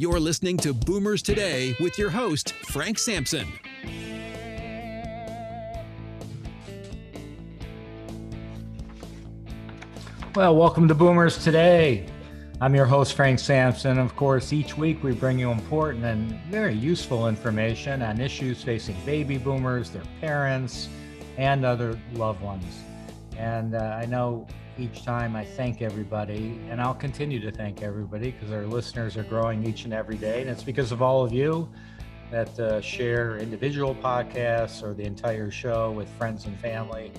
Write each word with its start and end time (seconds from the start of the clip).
You're 0.00 0.20
listening 0.20 0.58
to 0.58 0.72
Boomers 0.72 1.22
Today 1.22 1.74
with 1.80 1.98
your 1.98 2.08
host, 2.08 2.52
Frank 2.52 3.00
Sampson. 3.00 3.48
Well, 10.36 10.54
welcome 10.54 10.86
to 10.86 10.94
Boomers 10.94 11.42
Today. 11.42 12.06
I'm 12.60 12.76
your 12.76 12.86
host, 12.86 13.14
Frank 13.14 13.40
Sampson. 13.40 13.98
Of 13.98 14.14
course, 14.14 14.52
each 14.52 14.78
week 14.78 15.02
we 15.02 15.14
bring 15.14 15.36
you 15.36 15.50
important 15.50 16.04
and 16.04 16.30
very 16.48 16.76
useful 16.76 17.26
information 17.26 18.00
on 18.00 18.20
issues 18.20 18.62
facing 18.62 18.96
baby 19.04 19.36
boomers, 19.36 19.90
their 19.90 20.04
parents, 20.20 20.88
and 21.38 21.64
other 21.64 21.98
loved 22.12 22.40
ones. 22.40 22.72
And 23.36 23.74
uh, 23.74 23.98
I 24.00 24.06
know 24.06 24.46
each 24.78 25.04
time 25.04 25.34
I 25.34 25.44
thank 25.44 25.82
everybody, 25.82 26.60
and 26.70 26.80
I'll 26.80 26.94
continue 26.94 27.40
to 27.40 27.50
thank 27.50 27.82
everybody 27.82 28.30
because 28.30 28.52
our 28.52 28.66
listeners 28.66 29.16
are 29.16 29.24
growing 29.24 29.66
each 29.66 29.84
and 29.84 29.92
every 29.92 30.16
day. 30.16 30.40
And 30.40 30.48
it's 30.48 30.62
because 30.62 30.92
of 30.92 31.02
all 31.02 31.24
of 31.24 31.32
you 31.32 31.68
that 32.30 32.58
uh, 32.60 32.80
share 32.80 33.38
individual 33.38 33.94
podcasts 33.94 34.82
or 34.82 34.94
the 34.94 35.02
entire 35.04 35.50
show 35.50 35.90
with 35.90 36.08
friends 36.10 36.46
and 36.46 36.58
family. 36.60 37.12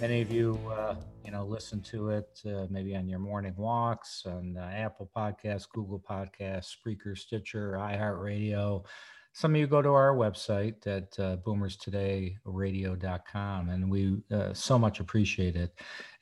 Many 0.00 0.20
of 0.20 0.30
you, 0.32 0.58
uh, 0.70 0.96
you 1.24 1.30
know, 1.30 1.44
listen 1.44 1.80
to 1.82 2.10
it 2.10 2.40
uh, 2.46 2.66
maybe 2.70 2.96
on 2.96 3.08
your 3.08 3.18
morning 3.18 3.54
walks 3.56 4.24
on 4.26 4.56
uh, 4.56 4.70
Apple 4.72 5.10
Podcasts, 5.16 5.68
Google 5.68 6.00
Podcasts, 6.00 6.74
Spreaker, 6.76 7.16
Stitcher, 7.16 7.72
iHeartRadio 7.72 8.84
some 9.32 9.54
of 9.54 9.60
you 9.60 9.66
go 9.66 9.82
to 9.82 9.90
our 9.90 10.14
website 10.14 10.86
at 10.86 11.18
uh, 11.18 11.36
boomerstodayradio.com 11.38 13.68
and 13.68 13.90
we 13.90 14.16
uh, 14.32 14.52
so 14.52 14.78
much 14.78 15.00
appreciate 15.00 15.56
it. 15.56 15.72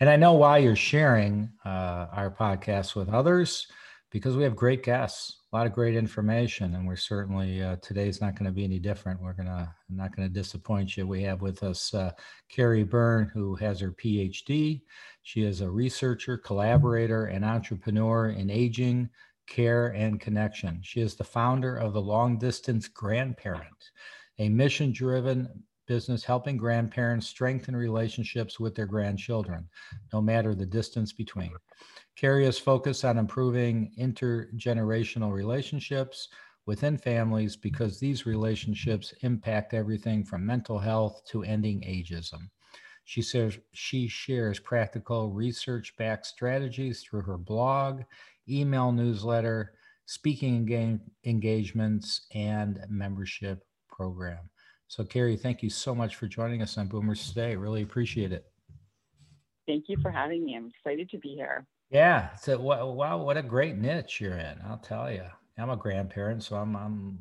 And 0.00 0.08
i 0.08 0.16
know 0.16 0.34
why 0.34 0.58
you're 0.58 0.76
sharing 0.76 1.50
uh, 1.64 2.06
our 2.12 2.30
podcast 2.30 2.94
with 2.94 3.08
others 3.08 3.66
because 4.10 4.36
we 4.36 4.42
have 4.42 4.56
great 4.56 4.82
guests 4.82 5.38
a 5.52 5.56
lot 5.56 5.66
of 5.66 5.72
great 5.72 5.96
information 5.96 6.74
and 6.74 6.86
we're 6.86 6.96
certainly 6.96 7.62
uh, 7.62 7.76
today's 7.76 8.20
not 8.20 8.34
going 8.34 8.44
to 8.44 8.52
be 8.52 8.64
any 8.64 8.78
different. 8.78 9.20
We're 9.20 9.32
gonna 9.32 9.74
not 9.88 10.14
going 10.14 10.28
to 10.28 10.34
disappoint 10.34 10.96
you. 10.96 11.06
We 11.06 11.22
have 11.22 11.40
with 11.40 11.62
us 11.62 11.94
uh, 11.94 12.12
kerry 12.50 12.84
byrne 12.84 13.30
who 13.32 13.54
has 13.56 13.80
her 13.80 13.92
phd 13.92 14.82
she 15.22 15.42
is 15.42 15.60
a 15.60 15.70
researcher 15.70 16.36
collaborator 16.36 17.26
and 17.26 17.44
entrepreneur 17.44 18.30
in 18.30 18.50
aging 18.50 19.08
care, 19.48 19.88
and 19.88 20.20
connection. 20.20 20.80
She 20.82 21.00
is 21.00 21.14
the 21.14 21.24
founder 21.24 21.76
of 21.76 21.92
the 21.92 22.00
Long 22.00 22.38
Distance 22.38 22.86
Grandparent, 22.88 23.90
a 24.38 24.48
mission 24.48 24.92
driven 24.92 25.48
business 25.86 26.22
helping 26.22 26.56
grandparents 26.56 27.26
strengthen 27.26 27.74
relationships 27.74 28.60
with 28.60 28.74
their 28.74 28.86
grandchildren, 28.86 29.68
no 30.12 30.20
matter 30.20 30.54
the 30.54 30.66
distance 30.66 31.12
between. 31.12 31.52
Kerry 32.14 32.46
is 32.46 32.58
focused 32.58 33.04
on 33.04 33.16
improving 33.16 33.92
intergenerational 33.98 35.32
relationships 35.32 36.28
within 36.66 36.98
families 36.98 37.56
because 37.56 37.98
these 37.98 38.26
relationships 38.26 39.14
impact 39.22 39.72
everything 39.72 40.22
from 40.22 40.44
mental 40.44 40.78
health 40.78 41.22
to 41.24 41.42
ending 41.42 41.80
ageism. 41.80 42.50
She 43.04 43.22
says 43.22 43.58
she 43.72 44.06
shares 44.06 44.58
practical 44.58 45.30
research 45.30 45.96
backed 45.96 46.26
strategies 46.26 47.02
through 47.02 47.22
her 47.22 47.38
blog 47.38 48.02
email 48.48 48.92
newsletter, 48.92 49.72
speaking 50.06 51.00
engagements, 51.24 52.26
and 52.34 52.80
membership 52.88 53.64
program. 53.88 54.50
So, 54.88 55.04
Kerry, 55.04 55.36
thank 55.36 55.62
you 55.62 55.70
so 55.70 55.94
much 55.94 56.16
for 56.16 56.26
joining 56.26 56.62
us 56.62 56.78
on 56.78 56.88
Boomers 56.88 57.28
Today. 57.28 57.56
Really 57.56 57.82
appreciate 57.82 58.32
it. 58.32 58.46
Thank 59.66 59.84
you 59.88 59.98
for 60.00 60.10
having 60.10 60.44
me. 60.44 60.56
I'm 60.56 60.68
excited 60.68 61.10
to 61.10 61.18
be 61.18 61.34
here. 61.34 61.66
Yeah. 61.90 62.34
So, 62.36 62.58
wow, 62.58 63.18
what 63.18 63.36
a 63.36 63.42
great 63.42 63.76
niche 63.76 64.20
you're 64.20 64.38
in. 64.38 64.58
I'll 64.66 64.78
tell 64.78 65.12
you. 65.12 65.24
I'm 65.58 65.70
a 65.70 65.76
grandparent, 65.76 66.44
so 66.44 66.56
I'm 66.56 66.76
I'm 66.76 67.18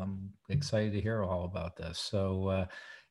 I'm 0.00 0.30
excited 0.48 0.92
to 0.92 1.00
hear 1.00 1.22
all 1.22 1.44
about 1.44 1.76
this. 1.76 1.98
So, 1.98 2.48
uh, 2.48 2.66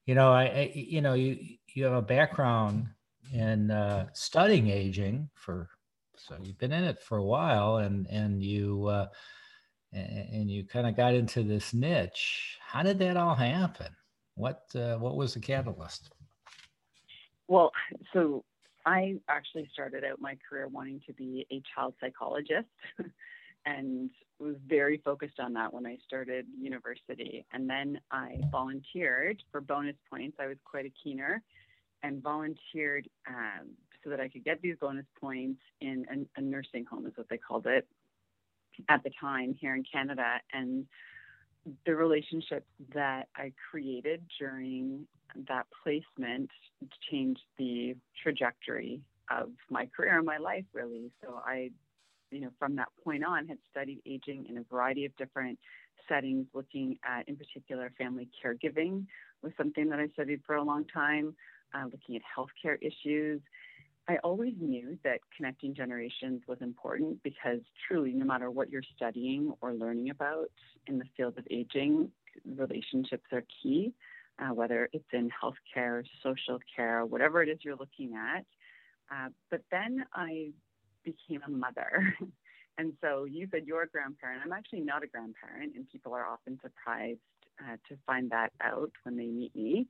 you 0.06 0.16
know, 0.16 0.32
I, 0.32 0.44
I, 0.46 0.72
you 0.74 1.02
know 1.02 1.14
you 1.14 1.38
you 1.76 1.84
have 1.84 1.94
a 1.94 2.02
background 2.02 2.88
in 3.32 3.70
uh, 3.70 4.08
studying 4.14 4.70
aging 4.70 5.30
for 5.36 5.70
so 6.20 6.36
you've 6.42 6.58
been 6.58 6.72
in 6.72 6.84
it 6.84 7.00
for 7.00 7.18
a 7.18 7.24
while, 7.24 7.78
and 7.78 8.08
and 8.08 8.44
you 8.44 8.86
uh, 8.86 9.08
and 9.94 10.50
you 10.50 10.64
kind 10.66 10.88
of 10.88 10.96
got 10.96 11.14
into 11.14 11.44
this 11.44 11.74
niche. 11.74 12.58
How 12.62 12.84
did 12.84 13.00
that 13.00 13.18
all 13.18 13.36
happen? 13.36 13.96
What 14.36 14.64
uh, 14.76 14.98
what 14.98 15.16
was 15.16 15.34
the 15.34 15.40
catalyst? 15.40 16.12
Well, 17.48 17.72
so 18.14 18.44
I 18.86 19.16
actually 19.28 19.70
started 19.74 20.04
out 20.04 20.22
my 20.22 20.38
career 20.48 20.68
wanting 20.68 21.02
to 21.08 21.14
be 21.14 21.48
a 21.52 21.62
child 21.76 21.96
psychologist. 22.00 22.68
and 23.66 24.10
was 24.40 24.56
very 24.68 25.02
focused 25.04 25.40
on 25.40 25.54
that 25.54 25.74
when 25.74 25.86
I 25.86 25.98
started 26.06 26.46
university. 26.58 27.46
And 27.52 27.70
then 27.70 28.00
I 28.12 28.38
volunteered 28.52 29.44
for 29.52 29.60
bonus 29.62 29.98
points. 30.10 30.38
I 30.40 30.48
was 30.48 30.58
quite 30.64 30.86
a 30.86 30.94
keener 31.04 31.42
and 32.04 32.24
volunteered 32.24 33.10
um, 33.28 33.68
so 34.04 34.10
that 34.10 34.20
I 34.20 34.30
could 34.30 34.44
get 34.44 34.62
these 34.62 34.76
bonus 34.80 35.06
points 35.20 35.62
in 35.82 36.06
a, 36.12 36.40
a 36.40 36.42
nursing 36.42 36.86
home, 36.86 37.06
is 37.06 37.14
what 37.16 37.28
they 37.30 37.38
called 37.38 37.68
it 37.68 37.88
at 38.88 39.04
the 39.04 39.12
time 39.20 39.56
here 39.60 39.76
in 39.76 39.84
Canada. 39.92 40.40
And 40.54 40.86
the 41.86 41.96
relationships 41.96 42.68
that 42.94 43.28
I 43.36 43.52
created 43.70 44.24
during 44.40 45.06
that 45.48 45.68
placement 45.84 46.50
changed 47.12 47.42
the 47.58 47.96
trajectory 48.24 49.02
of 49.30 49.50
my 49.70 49.88
career 49.96 50.18
and 50.18 50.26
my 50.26 50.38
life, 50.38 50.66
really. 50.74 51.12
So 51.22 51.42
I, 51.46 51.70
you 52.32 52.42
know, 52.42 52.50
from 52.58 52.76
that 52.78 52.88
point 53.04 53.24
on, 53.24 53.48
had 53.48 53.58
studied 53.70 54.00
aging 54.06 54.46
in 54.50 54.58
a 54.58 54.64
variety 54.64 55.06
of 55.06 55.16
different 55.18 55.60
settings, 56.08 56.48
looking 56.54 56.98
at, 57.08 57.28
in 57.28 57.36
particular, 57.36 57.92
family 57.98 58.30
caregiving 58.44 59.06
was 59.44 59.52
something 59.58 59.90
that 59.90 60.00
I 60.00 60.08
studied 60.14 60.42
for 60.46 60.56
a 60.56 60.64
long 60.64 60.86
time, 60.86 61.36
uh, 61.74 61.84
looking 61.84 62.16
at 62.16 62.22
healthcare 62.36 62.78
issues, 62.82 63.42
I 64.10 64.18
always 64.24 64.56
knew 64.60 64.98
that 65.04 65.20
connecting 65.38 65.76
generations 65.76 66.42
was 66.48 66.58
important 66.62 67.22
because 67.22 67.60
truly, 67.88 68.12
no 68.12 68.26
matter 68.26 68.50
what 68.50 68.72
you're 68.72 68.82
studying 68.96 69.54
or 69.62 69.76
learning 69.76 70.10
about 70.10 70.50
in 70.88 70.98
the 70.98 71.06
field 71.16 71.38
of 71.38 71.46
aging, 71.52 72.10
relationships 72.44 73.26
are 73.32 73.44
key, 73.62 73.94
uh, 74.40 74.52
whether 74.52 74.90
it's 74.94 75.06
in 75.14 75.30
healthcare, 75.30 76.04
social 76.24 76.58
care, 76.76 77.06
whatever 77.06 77.44
it 77.44 77.50
is 77.50 77.60
you're 77.62 77.76
looking 77.76 78.16
at. 78.16 78.46
Uh, 79.14 79.30
but 79.52 79.62
then 79.70 80.04
I 80.16 80.54
became 81.06 81.42
a 81.46 81.52
mother. 81.52 82.12
and 82.80 82.94
so 83.02 83.26
you 83.26 83.48
said 83.52 83.68
you're 83.68 83.84
a 83.84 83.88
grandparent. 83.88 84.42
I'm 84.44 84.54
actually 84.54 84.82
not 84.82 85.04
a 85.04 85.08
grandparent, 85.08 85.76
and 85.76 85.88
people 85.88 86.16
are 86.16 86.26
often 86.26 86.60
surprised 86.64 87.20
uh, 87.62 87.76
to 87.90 87.98
find 88.08 88.32
that 88.32 88.54
out 88.64 88.92
when 89.04 89.18
they 89.18 89.28
meet 89.28 89.56
me. 89.56 89.88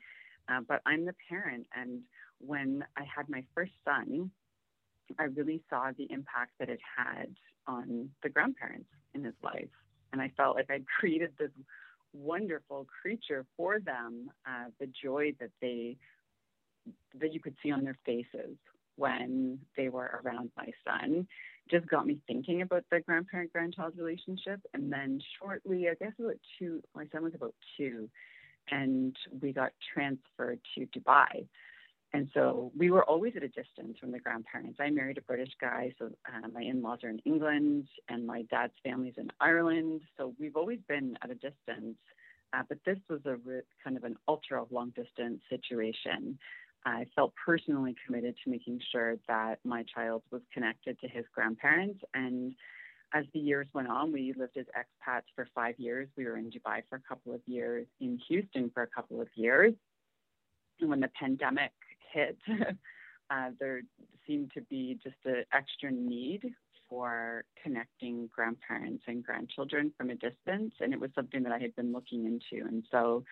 Uh, 0.50 0.62
but 0.68 0.82
I'm 0.86 1.06
the 1.06 1.16
parent, 1.28 1.68
and 1.76 2.02
when 2.40 2.84
I 2.98 3.04
had 3.04 3.30
my 3.30 3.44
first 3.54 3.74
son, 3.86 4.32
I 5.20 5.24
really 5.24 5.62
saw 5.70 5.92
the 5.98 6.08
impact 6.10 6.52
that 6.60 6.70
it 6.70 6.80
had 6.98 7.28
on 7.68 8.10
the 8.24 8.30
grandparents 8.30 8.90
in 9.14 9.24
his 9.24 9.36
life. 9.44 9.70
And 10.12 10.22
I 10.22 10.32
felt 10.36 10.56
like 10.56 10.70
I'd 10.72 10.86
created 11.00 11.32
this 11.38 11.52
wonderful 12.14 12.88
creature 13.02 13.46
for 13.56 13.80
them, 13.80 14.32
uh, 14.48 14.66
the 14.80 14.88
joy 15.04 15.34
that 15.40 15.52
they 15.62 15.98
that 17.20 17.34
you 17.34 17.40
could 17.40 17.56
see 17.62 17.72
on 17.72 17.84
their 17.84 17.98
faces 18.06 18.58
when 18.96 19.60
they 19.78 19.90
were 19.90 20.22
around 20.24 20.50
my 20.58 20.68
son 20.86 21.28
just 21.70 21.88
got 21.88 22.06
me 22.08 22.20
thinking 22.28 22.62
about 22.62 22.84
the 22.92 23.00
grandparent 23.02 23.52
grandchild 23.52 23.94
relationship 23.98 24.60
and 24.74 24.92
then 24.92 25.20
shortly 25.40 25.88
i 25.88 25.94
guess 26.04 26.12
about 26.20 26.36
two 26.58 26.82
my 26.96 27.06
son 27.12 27.24
was 27.24 27.34
about 27.36 27.54
two 27.78 28.10
and 28.72 29.16
we 29.42 29.54
got 29.54 29.72
transferred 29.94 30.60
to 30.76 30.86
dubai 30.88 31.48
and 32.14 32.28
so 32.34 32.72
we 32.76 32.90
were 32.90 33.04
always 33.04 33.34
at 33.36 33.44
a 33.44 33.48
distance 33.48 33.98
from 34.00 34.12
the 34.12 34.20
grandparents. 34.20 34.80
I 34.80 34.90
married 34.90 35.20
a 35.20 35.22
British 35.22 35.52
guy, 35.62 35.94
so 36.00 36.10
uh, 36.28 36.48
my 36.52 36.62
in 36.62 36.82
laws 36.82 37.00
are 37.04 37.10
in 37.10 37.20
England, 37.20 37.88
and 38.08 38.26
my 38.26 38.42
dad's 38.44 38.74
family's 38.84 39.14
in 39.18 39.30
Ireland. 39.40 40.02
So 40.18 40.34
we've 40.40 40.56
always 40.56 40.80
been 40.88 41.18
at 41.24 41.30
a 41.30 41.36
distance. 41.36 41.98
Uh, 42.52 42.64
but 42.68 42.80
this 42.84 42.98
was 43.10 43.20
a 43.26 43.36
re- 43.38 43.62
kind 43.84 43.96
of 43.96 44.04
an 44.06 44.16
ultra 44.28 44.66
long 44.72 44.90
distance 44.96 45.40
situation. 45.50 46.40
I 46.84 47.06
felt 47.16 47.34
personally 47.46 47.96
committed 48.08 48.36
to 48.44 48.50
making 48.50 48.82
sure 48.92 49.18
that 49.28 49.60
my 49.64 49.84
child 49.84 50.24
was 50.32 50.42
connected 50.52 51.00
to 51.02 51.08
his 51.08 51.26
grandparents. 51.36 52.00
And 52.16 52.56
as 53.14 53.26
the 53.34 53.40
years 53.40 53.68
went 53.74 53.88
on, 53.88 54.12
we 54.12 54.34
lived 54.38 54.58
as 54.58 54.66
expats 54.68 55.24
for 55.36 55.48
five 55.56 55.76
years. 55.78 56.08
We 56.16 56.26
were 56.26 56.38
in 56.38 56.52
Dubai 56.52 56.84
for 56.90 56.98
a 56.98 57.02
couple 57.08 57.34
of 57.34 57.42
years, 57.46 57.88
in 58.00 58.20
Houston 58.28 58.70
for 58.74 58.84
a 58.84 58.88
couple 58.88 59.22
of 59.22 59.28
years. 59.36 59.74
And 60.80 60.90
when 60.90 61.00
the 61.00 61.10
pandemic 61.20 61.72
hit, 62.14 62.38
uh, 63.30 63.50
there 63.60 63.82
seemed 64.28 64.52
to 64.54 64.62
be 64.62 65.00
just 65.04 65.16
an 65.26 65.44
extra 65.54 65.92
need 65.92 66.54
for 66.90 67.44
connecting 67.62 68.30
grandparents 68.34 69.04
and 69.08 69.24
grandchildren 69.24 69.92
from 69.98 70.10
a 70.10 70.16
distance. 70.16 70.74
And 70.80 70.94
it 70.94 71.00
was 71.00 71.12
something 71.16 71.44
that 71.44 71.52
I 71.52 71.60
had 71.60 71.76
been 71.76 71.92
looking 71.92 72.26
into. 72.26 72.66
And 72.66 72.84
so 72.92 73.24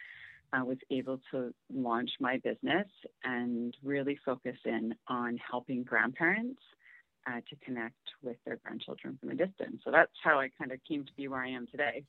I 0.54 0.64
was 0.64 0.78
able 0.92 1.20
to 1.32 1.54
launch 1.74 2.12
my 2.20 2.38
business 2.38 2.88
and 3.24 3.76
really 3.84 4.18
focus 4.26 4.58
in 4.66 4.96
on 5.08 5.38
helping 5.38 5.84
grandparents 5.84 6.62
uh, 7.28 7.42
to 7.50 7.56
connect 7.64 7.96
with 8.22 8.38
their 8.46 8.58
grandchildren 8.58 9.18
from 9.20 9.30
a 9.32 9.36
distance. 9.36 9.82
So 9.84 9.92
that's 9.92 10.12
how 10.24 10.40
I 10.40 10.50
kind 10.58 10.72
of 10.72 10.80
came 10.88 11.06
to 11.06 11.14
be 11.14 11.28
where 11.28 11.42
I 11.42 11.50
am 11.50 11.68
today. 11.68 12.04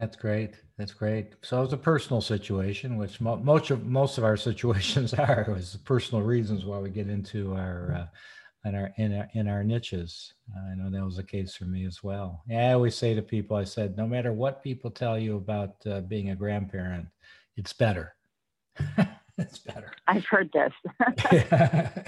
That's 0.00 0.16
great. 0.16 0.54
That's 0.76 0.92
great. 0.92 1.34
So 1.42 1.58
it 1.58 1.62
was 1.62 1.72
a 1.72 1.78
personal 1.78 2.20
situation, 2.20 2.96
which 2.96 3.20
mo- 3.20 3.36
most 3.36 3.70
of 3.70 3.86
most 3.86 4.18
of 4.18 4.24
our 4.24 4.36
situations 4.50 5.14
are. 5.14 5.42
It 5.42 5.52
was 5.52 5.76
personal 5.84 6.24
reasons 6.24 6.64
why 6.64 6.78
we 6.78 6.90
get 6.90 7.08
into 7.08 7.54
our 7.54 7.94
uh, 7.94 8.68
in 8.68 8.74
our 8.74 8.92
in 8.96 9.14
our 9.14 9.28
in 9.34 9.48
our 9.48 9.62
niches. 9.62 10.34
I 10.56 10.74
know 10.74 10.90
that 10.90 11.04
was 11.04 11.16
the 11.16 11.22
case 11.22 11.54
for 11.54 11.64
me 11.64 11.86
as 11.86 12.02
well. 12.02 12.42
Yeah, 12.48 12.70
I 12.70 12.72
always 12.72 12.96
say 12.96 13.14
to 13.14 13.22
people, 13.22 13.56
I 13.56 13.64
said, 13.64 13.96
no 13.96 14.06
matter 14.06 14.32
what 14.32 14.64
people 14.64 14.90
tell 14.90 15.18
you 15.18 15.36
about 15.36 15.74
uh, 15.86 16.00
being 16.00 16.30
a 16.30 16.36
grandparent, 16.36 17.06
it's 17.56 17.72
better. 17.72 18.14
it's 19.38 19.58
better. 19.58 19.92
I've 20.08 20.24
heard 20.26 20.50
this. 20.52 20.72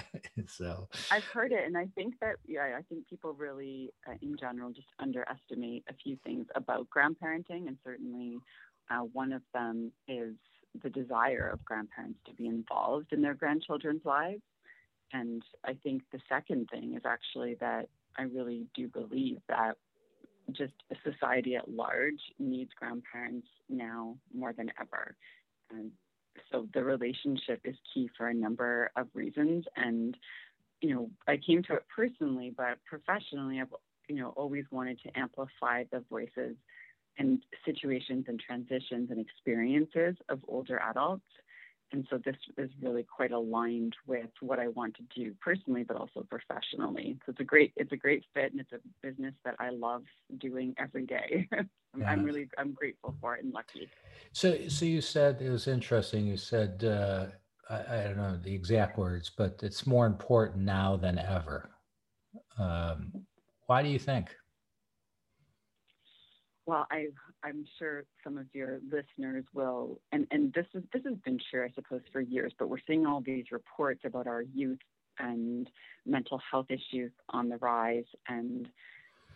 so 0.47 0.89
I've 1.11 1.25
heard 1.25 1.53
it, 1.53 1.65
and 1.65 1.77
I 1.77 1.87
think 1.95 2.15
that 2.21 2.37
yeah, 2.47 2.77
I 2.77 2.83
think 2.89 3.09
people 3.09 3.33
really, 3.33 3.91
uh, 4.09 4.15
in 4.23 4.37
general, 4.39 4.71
just 4.71 4.89
underestimate 4.99 5.85
a 5.89 5.95
few 5.95 6.17
things 6.25 6.47
about 6.55 6.89
grandparenting, 6.95 7.67
and 7.69 7.77
certainly 7.85 8.39
uh, 8.91 9.01
one 9.13 9.33
of 9.33 9.43
them 9.53 9.93
is 10.09 10.35
the 10.83 10.91
desire 10.91 11.49
of 11.53 11.65
grandparents 11.65 12.19
to 12.27 12.35
be 12.35 12.47
involved 12.47 13.13
in 13.13 13.23
their 13.23 13.35
grandchildren's 13.35 14.05
lives. 14.05 14.43
And 15.13 15.43
I 15.65 15.75
think 15.83 16.03
the 16.13 16.21
second 16.29 16.69
thing 16.71 16.95
is 16.95 17.03
actually 17.07 17.57
that 17.61 17.89
I 18.19 18.23
really 18.23 18.67
do 18.75 18.89
believe 18.89 19.39
that 19.49 19.77
just 20.53 20.73
society 21.05 21.57
at 21.57 21.69
large 21.69 22.21
needs 22.39 22.71
grandparents 22.79 23.49
now 23.69 24.17
more 24.35 24.53
than 24.53 24.71
ever. 24.81 25.17
And 25.71 25.91
so 26.51 26.69
the 26.75 26.85
relationship 26.85 27.61
is 27.65 27.77
key 27.93 28.11
for 28.17 28.29
a 28.29 28.35
number 28.35 28.91
of 28.97 29.09
reasons. 29.15 29.65
And, 29.77 30.17
you 30.81 30.95
know, 30.95 31.11
I 31.27 31.39
came 31.39 31.63
to 31.65 31.75
it 31.75 31.85
personally, 31.95 32.53
but 32.57 32.79
professionally, 32.89 33.61
I've, 33.61 33.75
you 34.09 34.17
know, 34.17 34.31
always 34.37 34.65
wanted 34.71 35.01
to 35.03 35.19
amplify 35.19 35.85
the 35.91 36.03
voices 36.11 36.57
and 37.19 37.43
situations 37.65 38.27
and 38.29 38.39
transitions 38.39 39.11
and 39.11 39.19
experiences 39.19 40.17
of 40.29 40.41
older 40.49 40.81
adults 40.91 41.25
and 41.93 42.07
so 42.11 42.19
this 42.25 42.37
is 42.59 42.71
really 42.83 43.05
quite 43.05 43.33
aligned 43.33 43.95
with 44.07 44.31
what 44.41 44.59
I 44.59 44.69
want 44.69 44.97
to 44.97 45.03
do 45.15 45.35
personally, 45.41 45.85
but 45.85 45.97
also 45.97 46.27
professionally. 46.29 47.19
So 47.25 47.31
it's 47.31 47.41
a 47.41 47.45
great 47.45 47.73
it's 47.77 47.93
a 47.93 47.97
great 47.97 48.25
fit, 48.35 48.53
and 48.53 48.61
it's 48.61 48.73
a 48.73 48.81
business 49.07 49.35
that 49.45 49.55
I 49.59 49.71
love 49.71 50.03
doing 50.39 50.75
every 50.79 51.07
day. 51.07 51.49
I'm, 51.57 51.69
yeah. 52.01 52.11
I'm, 52.11 52.25
really 52.25 52.49
I'm 52.59 52.73
grateful 52.73 53.15
for 53.21 53.37
it 53.37 53.45
and 53.45 53.53
lucky. 53.53 53.89
So 54.33 54.69
so 54.69 54.85
you 54.85 55.01
said 55.01 55.41
it 55.41 55.51
was 55.51 55.69
interesting. 55.69 56.27
You 56.27 56.37
said 56.37 56.85
uh, 56.85 57.27
I, 57.71 57.77
I, 57.77 58.03
don't 58.05 58.17
know 58.17 58.39
the 58.43 58.55
exact 58.55 58.99
words, 58.99 59.31
but 59.37 59.61
it's 59.63 59.87
more 59.87 60.07
important 60.07 60.65
now 60.65 60.97
than 60.97 61.19
ever. 61.19 61.71
Um, 62.59 63.13
why 63.67 63.83
do 63.83 63.89
you 63.89 63.99
think? 63.99 64.29
well, 66.67 66.87
I, 66.91 67.07
I'm 67.45 67.65
sure 67.79 68.05
some 68.25 68.39
of 68.39 68.47
your 68.53 68.81
listeners 68.91 69.45
will, 69.55 70.01
and, 70.13 70.27
and 70.31 70.53
this 70.53 70.67
is 70.75 70.83
this 70.93 71.03
has 71.05 71.17
been 71.25 71.39
true, 71.51 71.65
I 71.65 71.73
suppose, 71.75 72.03
for 72.13 72.21
years. 72.21 72.53
But 72.59 72.69
we're 72.69 72.79
seeing 72.87 73.07
all 73.07 73.21
these 73.21 73.47
reports 73.53 74.01
about 74.05 74.27
our 74.27 74.43
youth 74.43 74.79
and 75.19 75.69
mental 76.05 76.41
health 76.51 76.67
issues 76.71 77.13
on 77.31 77.49
the 77.49 77.57
rise, 77.59 78.05
and 78.29 78.69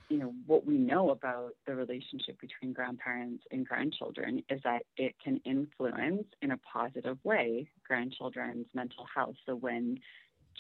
you 0.09 0.19
know 0.19 0.33
what 0.47 0.67
we 0.67 0.77
know 0.77 1.11
about 1.11 1.51
the 1.67 1.75
relationship 1.75 2.41
between 2.41 2.73
grandparents 2.73 3.45
and 3.51 3.67
grandchildren 3.67 4.43
is 4.51 4.61
that 4.65 4.83
it 4.97 5.15
can 5.23 5.41
influence 5.45 6.27
in 6.43 6.51
a 6.51 6.59
positive 6.59 7.19
way 7.23 7.69
grandchildren's 7.87 8.67
mental 8.75 9.07
health. 9.15 9.37
So 9.47 9.55
when 9.55 10.01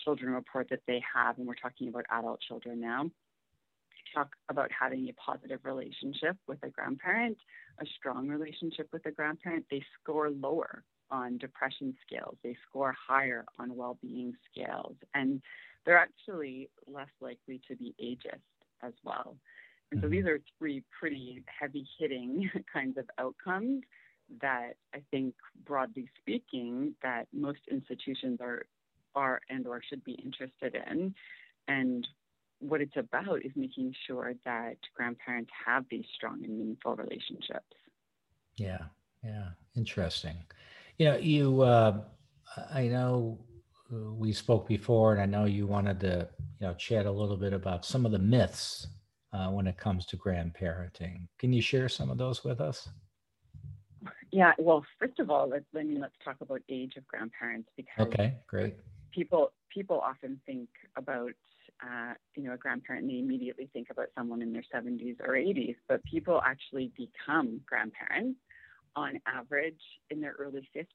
children 0.04 0.32
report 0.32 0.68
that 0.70 0.82
they 0.86 1.02
have, 1.14 1.38
and 1.38 1.46
we're 1.46 1.54
talking 1.54 1.88
about 1.88 2.04
adult 2.10 2.40
children 2.40 2.80
now 2.80 3.10
talk 4.14 4.30
about 4.48 4.70
having 4.72 5.08
a 5.08 5.12
positive 5.14 5.60
relationship 5.64 6.36
with 6.46 6.58
a 6.62 6.68
grandparent, 6.68 7.38
a 7.80 7.86
strong 7.98 8.28
relationship 8.28 8.88
with 8.92 9.06
a 9.06 9.10
grandparent, 9.10 9.64
they 9.70 9.82
score 10.02 10.30
lower 10.30 10.84
on 11.10 11.38
depression 11.38 11.94
scales. 12.06 12.36
They 12.42 12.56
score 12.68 12.94
higher 13.08 13.44
on 13.58 13.76
well 13.76 13.98
being 14.00 14.34
scales. 14.50 14.96
And 15.14 15.42
they're 15.84 15.98
actually 15.98 16.70
less 16.86 17.08
likely 17.20 17.60
to 17.68 17.76
be 17.76 17.94
ageist 18.02 18.40
as 18.82 18.92
well. 19.04 19.36
And 19.92 20.00
so 20.00 20.08
these 20.08 20.20
mm-hmm. 20.20 20.28
are 20.28 20.40
three 20.58 20.84
pretty 20.98 21.42
heavy 21.46 21.86
hitting 21.98 22.48
kinds 22.72 22.96
of 22.96 23.06
outcomes 23.18 23.82
that 24.40 24.74
I 24.94 25.02
think, 25.10 25.34
broadly 25.66 26.08
speaking, 26.20 26.94
that 27.02 27.26
most 27.32 27.60
institutions 27.70 28.38
are 28.40 28.66
are 29.16 29.40
and 29.48 29.66
or 29.66 29.82
should 29.82 30.04
be 30.04 30.12
interested 30.12 30.76
in. 30.88 31.12
And 31.66 32.06
what 32.60 32.80
it's 32.80 32.96
about 32.96 33.44
is 33.44 33.52
making 33.56 33.94
sure 34.06 34.34
that 34.44 34.76
grandparents 34.94 35.50
have 35.66 35.84
these 35.90 36.04
strong 36.14 36.44
and 36.44 36.56
meaningful 36.58 36.94
relationships. 36.94 37.74
Yeah, 38.56 38.84
yeah, 39.24 39.48
interesting. 39.76 40.36
You 40.98 41.06
know, 41.06 41.16
you, 41.16 41.62
uh, 41.62 42.02
I 42.72 42.88
know 42.88 43.38
we 43.90 44.32
spoke 44.32 44.68
before, 44.68 45.12
and 45.12 45.22
I 45.22 45.26
know 45.26 45.46
you 45.46 45.66
wanted 45.66 46.00
to, 46.00 46.28
you 46.60 46.66
know, 46.66 46.74
chat 46.74 47.06
a 47.06 47.10
little 47.10 47.36
bit 47.36 47.52
about 47.52 47.84
some 47.84 48.06
of 48.06 48.12
the 48.12 48.18
myths 48.18 48.86
uh, 49.32 49.48
when 49.48 49.66
it 49.66 49.76
comes 49.76 50.06
to 50.06 50.16
grandparenting. 50.16 51.26
Can 51.38 51.52
you 51.52 51.62
share 51.62 51.88
some 51.88 52.10
of 52.10 52.18
those 52.18 52.44
with 52.44 52.60
us? 52.60 52.88
Yeah, 54.30 54.52
well, 54.58 54.84
first 54.98 55.18
of 55.18 55.30
all, 55.30 55.48
let's, 55.48 55.64
I 55.76 55.82
mean, 55.82 56.00
let's 56.00 56.14
talk 56.24 56.36
about 56.40 56.62
age 56.68 56.96
of 56.96 57.06
grandparents 57.06 57.68
because 57.76 58.06
okay, 58.06 58.34
great. 58.46 58.76
People 59.12 59.52
people 59.70 60.00
often 60.00 60.40
think 60.46 60.68
about 60.96 61.32
uh, 61.82 62.14
you 62.34 62.42
know, 62.42 62.52
a 62.52 62.56
grandparent 62.56 63.04
and 63.04 63.10
they 63.10 63.18
immediately 63.18 63.68
think 63.72 63.88
about 63.90 64.08
someone 64.16 64.42
in 64.42 64.52
their 64.52 64.64
70s 64.74 65.16
or 65.20 65.34
80s, 65.34 65.76
but 65.88 66.04
people 66.04 66.40
actually 66.44 66.92
become 66.96 67.60
grandparents 67.66 68.38
on 68.96 69.20
average 69.26 69.80
in 70.10 70.20
their 70.20 70.34
early 70.38 70.68
50s. 70.76 70.86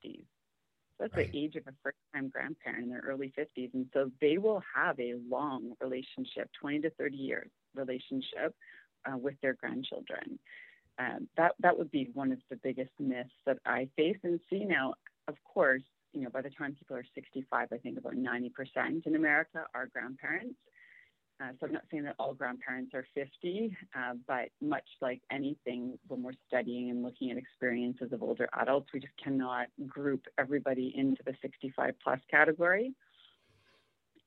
So 0.98 1.04
that's 1.04 1.16
right. 1.16 1.30
the 1.32 1.38
age 1.38 1.56
of 1.56 1.64
a 1.68 1.74
first 1.84 1.98
time 2.14 2.30
grandparent 2.30 2.84
in 2.84 2.90
their 2.90 3.02
early 3.02 3.34
50s. 3.38 3.74
And 3.74 3.88
so 3.94 4.12
they 4.22 4.38
will 4.38 4.62
have 4.76 5.00
a 5.00 5.16
long 5.30 5.74
relationship, 5.82 6.50
20 6.60 6.82
to 6.82 6.90
30 6.92 7.18
years 7.18 7.50
relationship 7.74 8.56
uh, 9.06 9.18
with 9.18 9.36
their 9.42 9.54
grandchildren. 9.54 10.40
Um, 10.98 11.28
that, 11.36 11.54
that 11.60 11.78
would 11.78 11.92
be 11.92 12.10
one 12.14 12.32
of 12.32 12.40
the 12.50 12.56
biggest 12.56 12.92
myths 13.00 13.30
that 13.46 13.58
I 13.66 13.90
face 13.98 14.18
and 14.24 14.40
see 14.50 14.64
now. 14.64 14.94
Of 15.28 15.36
course, 15.44 15.82
you 16.14 16.22
know, 16.22 16.30
by 16.30 16.42
the 16.42 16.50
time 16.50 16.76
people 16.76 16.96
are 16.96 17.06
65, 17.14 17.68
I 17.72 17.78
think 17.78 17.98
about 17.98 18.16
90% 18.16 19.06
in 19.06 19.16
America 19.16 19.66
are 19.74 19.88
grandparents. 19.88 20.56
Uh, 21.42 21.50
so 21.60 21.66
I'm 21.66 21.74
not 21.74 21.84
saying 21.92 22.04
that 22.04 22.16
all 22.18 22.34
grandparents 22.34 22.94
are 22.94 23.06
50, 23.14 23.76
uh, 23.94 24.14
but 24.26 24.50
much 24.62 24.86
like 25.02 25.22
anything, 25.30 26.00
when 26.08 26.24
we're 26.24 26.32
studying 26.48 26.90
and 26.90 27.04
looking 27.04 27.30
at 27.30 27.38
experiences 27.38 28.14
of 28.14 28.24
older 28.24 28.48
adults, 28.54 28.88
we 28.94 29.02
just 29.02 29.14
cannot 29.22 29.68
group 29.86 30.24
everybody 30.38 30.94
into 30.96 31.22
the 31.26 31.34
65 31.42 31.94
plus 32.02 32.20
category. 32.32 32.94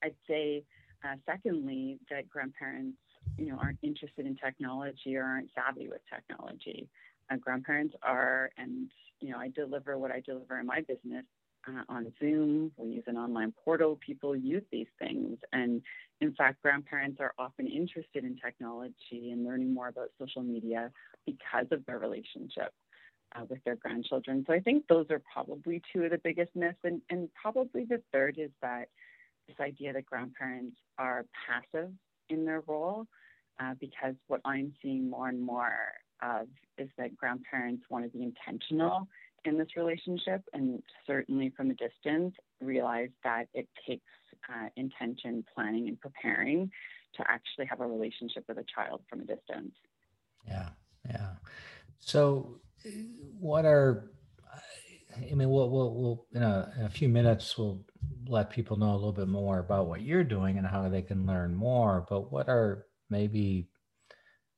I'd 0.02 0.14
say, 0.28 0.64
uh, 1.02 1.14
secondly, 1.24 1.98
that 2.10 2.28
grandparents, 2.28 2.98
you 3.38 3.46
know, 3.46 3.58
aren't 3.58 3.78
interested 3.82 4.26
in 4.26 4.36
technology 4.36 5.16
or 5.16 5.24
aren't 5.24 5.50
savvy 5.54 5.88
with 5.88 6.02
technology. 6.12 6.88
Uh, 7.30 7.36
grandparents 7.36 7.94
are, 8.02 8.50
and 8.58 8.90
you 9.20 9.30
know, 9.30 9.38
I 9.38 9.48
deliver 9.48 9.96
what 9.98 10.10
I 10.10 10.20
deliver 10.20 10.60
in 10.60 10.66
my 10.66 10.82
business 10.82 11.24
uh, 11.68 11.82
on 11.88 12.12
Zoom. 12.18 12.72
We 12.76 12.94
use 12.94 13.04
an 13.06 13.16
online 13.16 13.52
portal. 13.64 13.98
People 14.04 14.34
use 14.34 14.62
these 14.72 14.86
things. 14.98 15.38
And 15.52 15.82
in 16.20 16.32
fact, 16.34 16.62
grandparents 16.62 17.18
are 17.20 17.34
often 17.38 17.66
interested 17.66 18.24
in 18.24 18.36
technology 18.42 19.30
and 19.30 19.44
learning 19.44 19.74
more 19.74 19.88
about 19.88 20.08
social 20.18 20.42
media 20.42 20.90
because 21.26 21.66
of 21.70 21.84
their 21.86 21.98
relationship 21.98 22.72
uh, 23.36 23.44
with 23.48 23.62
their 23.64 23.76
grandchildren. 23.76 24.44
So 24.46 24.54
I 24.54 24.60
think 24.60 24.84
those 24.88 25.06
are 25.10 25.22
probably 25.32 25.82
two 25.92 26.04
of 26.04 26.10
the 26.10 26.18
biggest 26.18 26.54
myths. 26.54 26.78
And, 26.84 27.00
and 27.10 27.28
probably 27.40 27.84
the 27.84 28.02
third 28.12 28.38
is 28.38 28.50
that 28.62 28.88
this 29.46 29.56
idea 29.60 29.92
that 29.92 30.06
grandparents 30.06 30.76
are 30.98 31.24
passive 31.46 31.90
in 32.28 32.44
their 32.44 32.62
role, 32.66 33.06
uh, 33.60 33.74
because 33.80 34.14
what 34.26 34.40
I'm 34.44 34.72
seeing 34.82 35.08
more 35.08 35.28
and 35.28 35.40
more 35.40 35.72
of 36.22 36.48
is 36.76 36.88
that 36.98 37.16
grandparents 37.16 37.84
want 37.88 38.04
to 38.04 38.10
be 38.10 38.22
intentional 38.22 39.08
in 39.44 39.58
this 39.58 39.68
relationship 39.76 40.42
and 40.52 40.82
certainly 41.06 41.52
from 41.56 41.70
a 41.70 41.74
distance 41.74 42.34
realize 42.60 43.10
that 43.24 43.48
it 43.54 43.68
takes 43.86 44.04
uh, 44.48 44.68
intention, 44.76 45.44
planning, 45.54 45.88
and 45.88 46.00
preparing 46.00 46.70
to 47.16 47.24
actually 47.28 47.66
have 47.66 47.80
a 47.80 47.86
relationship 47.86 48.44
with 48.48 48.58
a 48.58 48.64
child 48.74 49.00
from 49.08 49.20
a 49.20 49.24
distance. 49.24 49.74
Yeah, 50.46 50.68
yeah. 51.08 51.32
So, 52.00 52.60
what 53.38 53.64
are 53.64 54.10
I 55.30 55.34
mean, 55.34 55.50
we'll, 55.50 55.68
we'll, 55.70 55.94
we'll 55.94 56.26
in, 56.32 56.42
a, 56.42 56.72
in 56.78 56.84
a 56.84 56.90
few 56.90 57.08
minutes, 57.08 57.56
we'll 57.58 57.84
let 58.26 58.50
people 58.50 58.76
know 58.76 58.92
a 58.92 58.94
little 58.94 59.12
bit 59.12 59.28
more 59.28 59.58
about 59.58 59.86
what 59.86 60.02
you're 60.02 60.24
doing 60.24 60.58
and 60.58 60.66
how 60.66 60.88
they 60.88 61.02
can 61.02 61.26
learn 61.26 61.54
more. 61.54 62.06
But 62.08 62.30
what 62.32 62.48
are 62.48 62.86
maybe 63.10 63.68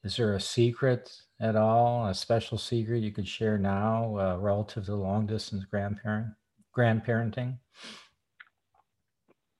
is 0.02 0.16
there 0.16 0.34
a 0.34 0.40
secret 0.40 1.12
at 1.40 1.56
all, 1.56 2.06
a 2.06 2.14
special 2.14 2.58
secret 2.58 3.02
you 3.02 3.12
could 3.12 3.28
share 3.28 3.58
now 3.58 4.16
uh, 4.16 4.36
relative 4.38 4.86
to 4.86 4.94
long 4.94 5.26
distance 5.26 5.64
grandparent 5.64 6.28
grandparenting? 6.76 7.58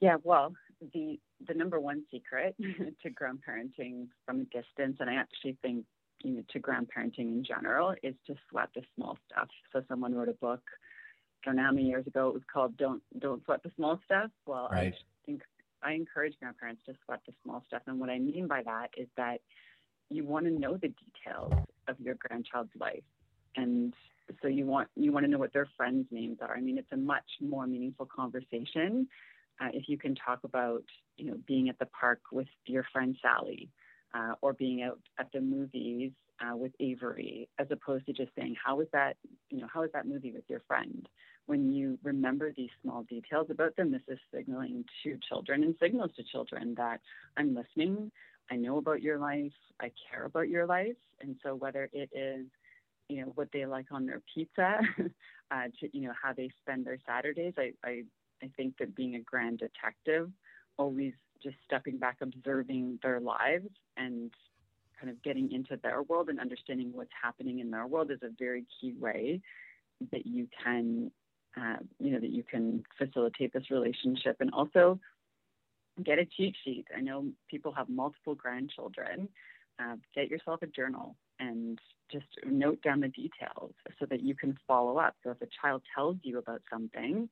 Yeah, 0.01 0.17
well, 0.23 0.55
the 0.95 1.21
the 1.47 1.55
number 1.55 1.79
one 1.81 2.05
secret 2.11 2.55
to 3.03 3.11
grandparenting 3.11 4.09
from 4.25 4.41
a 4.41 4.45
distance, 4.45 4.97
and 5.01 5.11
I 5.11 5.15
actually 5.15 5.57
think 5.63 5.85
you 6.23 6.33
know, 6.33 6.43
to 6.51 6.61
grandparenting 6.61 7.19
in 7.19 7.45
general, 7.45 7.95
is 8.03 8.15
to 8.27 8.35
sweat 8.51 8.69
the 8.75 8.83
small 8.95 9.19
stuff. 9.31 9.49
So 9.73 9.83
someone 9.89 10.15
wrote 10.15 10.29
a 10.29 10.35
book, 10.35 10.63
I 11.43 11.49
don't 11.49 11.57
know 11.57 11.63
how 11.63 11.73
many 11.73 11.87
years 11.87 12.07
ago, 12.07 12.29
it 12.29 12.35
was 12.35 12.43
called 12.51 12.77
"Don't 12.79 13.03
Don't 13.19 13.45
Sweat 13.45 13.63
the 13.63 13.73
Small 13.77 14.01
Stuff." 14.07 14.31
Well, 14.47 14.69
right. 14.73 14.95
I 14.95 15.27
think 15.27 15.43
I 15.83 15.93
encourage 15.93 16.39
grandparents 16.41 16.83
to 16.87 16.95
sweat 17.05 17.21
the 17.27 17.35
small 17.43 17.63
stuff, 17.67 17.83
and 17.87 18.01
what 18.01 18.09
I 18.09 18.19
mean 18.19 18.47
by 18.47 18.63
that 18.63 18.89
is 18.97 19.09
that 19.17 19.41
you 20.11 20.25
want 20.25 20.47
to 20.47 20.51
know 20.51 20.75
the 20.75 20.89
details 20.89 21.53
of 21.89 22.01
your 22.01 22.17
grandchild's 22.17 22.71
life, 22.79 23.03
and 23.57 23.95
so 24.43 24.49
you 24.49 24.67
want 24.67 24.89
you 24.97 25.13
want 25.13 25.25
to 25.25 25.31
know 25.31 25.39
what 25.39 25.53
their 25.53 25.69
friends' 25.77 26.07
names 26.11 26.39
are. 26.41 26.55
I 26.57 26.61
mean, 26.61 26.79
it's 26.79 26.93
a 26.93 26.97
much 26.97 27.25
more 27.41 27.67
meaningful 27.67 28.07
conversation 28.07 29.09
uh, 29.61 29.69
if 29.73 29.89
you 29.89 29.99
can 29.99 30.15
talk 30.15 30.41
about 30.45 30.83
you 31.17 31.27
know 31.27 31.37
being 31.47 31.69
at 31.69 31.79
the 31.79 31.87
park 31.87 32.21
with 32.33 32.49
your 32.67 32.85
friend 32.93 33.17
Sally, 33.21 33.69
uh, 34.15 34.35
or 34.41 34.53
being 34.53 34.83
out 34.83 34.99
at 35.19 35.31
the 35.33 35.41
movies 35.41 36.13
uh, 36.41 36.57
with 36.57 36.73
Avery, 36.81 37.49
as 37.59 37.67
opposed 37.71 38.07
to 38.07 38.13
just 38.13 38.31
saying 38.37 38.57
how 38.63 38.77
was 38.77 38.87
that 38.93 39.17
you 39.51 39.61
know 39.61 39.67
how 39.73 39.83
was 39.83 39.91
that 39.93 40.07
movie 40.07 40.33
with 40.33 40.45
your 40.49 40.63
friend. 40.67 41.09
When 41.47 41.73
you 41.73 41.99
remember 42.05 42.53
these 42.57 42.71
small 42.81 43.03
details 43.05 43.49
about 43.51 43.75
them, 43.77 43.91
this 43.91 44.03
is 44.09 44.19
signaling 44.33 44.85
to 45.03 45.19
children 45.29 45.65
and 45.65 45.75
signals 45.83 46.13
to 46.17 46.23
children 46.23 46.75
that 46.77 47.01
I'm 47.37 47.55
listening. 47.55 48.13
I 48.51 48.57
know 48.57 48.79
about 48.79 49.03
your 49.03 49.19
life. 49.19 49.53
I 49.81 49.93
care 50.11 50.25
about 50.25 50.49
your 50.49 50.67
life. 50.67 50.97
And 51.21 51.37
so 51.43 51.55
whether 51.55 51.89
it 51.93 52.11
is 52.13 52.47
you 53.11 53.23
know 53.23 53.33
what 53.35 53.49
they 53.53 53.67
like 53.67 53.87
on 53.91 54.07
their 54.07 54.23
pizza, 54.33 54.79
uh, 55.51 55.65
to 55.81 55.89
you 55.93 56.07
know 56.07 56.15
how 56.21 56.33
they 56.33 56.51
spend 56.63 56.87
their 56.87 56.99
Saturdays. 57.07 57.55
I, 57.59 57.73
I 57.85 58.05
I 58.43 58.51
think 58.57 58.79
that 58.79 58.95
being 58.95 59.17
a 59.17 59.21
grand 59.21 59.59
detective, 59.59 60.31
always 60.77 61.13
just 61.43 61.57
stepping 61.65 61.99
back, 61.99 62.19
observing 62.21 63.01
their 63.03 63.21
lives, 63.21 63.69
and 63.97 64.31
kind 64.99 65.11
of 65.11 65.21
getting 65.23 65.51
into 65.51 65.77
their 65.83 66.03
world 66.03 66.29
and 66.29 66.39
understanding 66.39 66.91
what's 66.93 67.11
happening 67.21 67.59
in 67.59 67.71
their 67.71 67.87
world 67.87 68.11
is 68.11 68.21
a 68.23 68.31
very 68.39 68.65
key 68.81 68.95
way 68.99 69.41
that 70.13 70.27
you 70.27 70.47
can, 70.63 71.11
uh, 71.57 71.77
you 71.99 72.13
know, 72.13 72.21
that 72.21 72.31
you 72.31 72.43
can 72.43 72.83
facilitate 72.99 73.53
this 73.53 73.71
relationship 73.71 74.37
and 74.41 74.51
also 74.53 75.01
get 76.03 76.19
a 76.19 76.25
cheat 76.25 76.57
sheet. 76.65 76.87
I 76.97 77.01
know 77.01 77.27
people 77.49 77.73
have 77.73 77.89
multiple 77.89 78.35
grandchildren. 78.35 79.29
Uh, 79.79 79.97
get 80.15 80.29
yourself 80.29 80.61
a 80.63 80.67
journal 80.67 81.17
and 81.39 81.79
just 82.13 82.27
note 82.45 82.83
down 82.83 83.01
the 83.01 83.09
details 83.09 83.73
so 83.99 84.07
that 84.11 84.23
you 84.23 84.35
can 84.35 84.59
follow 84.67 84.99
up. 84.99 85.15
So 85.25 85.31
if 85.31 85.41
a 85.41 85.49
child 85.63 85.83
tells 85.95 86.17
you 86.23 86.39
about 86.39 86.61
something, 86.71 87.31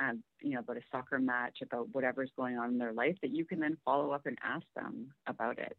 um, 0.00 0.22
you 0.40 0.52
know, 0.52 0.60
about 0.60 0.78
a 0.78 0.82
soccer 0.90 1.18
match, 1.18 1.58
about 1.62 1.88
whatever's 1.92 2.30
going 2.36 2.56
on 2.56 2.70
in 2.70 2.78
their 2.78 2.92
life, 2.92 3.16
that 3.20 3.32
you 3.32 3.44
can 3.44 3.60
then 3.60 3.76
follow 3.84 4.12
up 4.12 4.24
and 4.24 4.38
ask 4.42 4.64
them 4.74 5.12
about 5.26 5.58
it. 5.58 5.76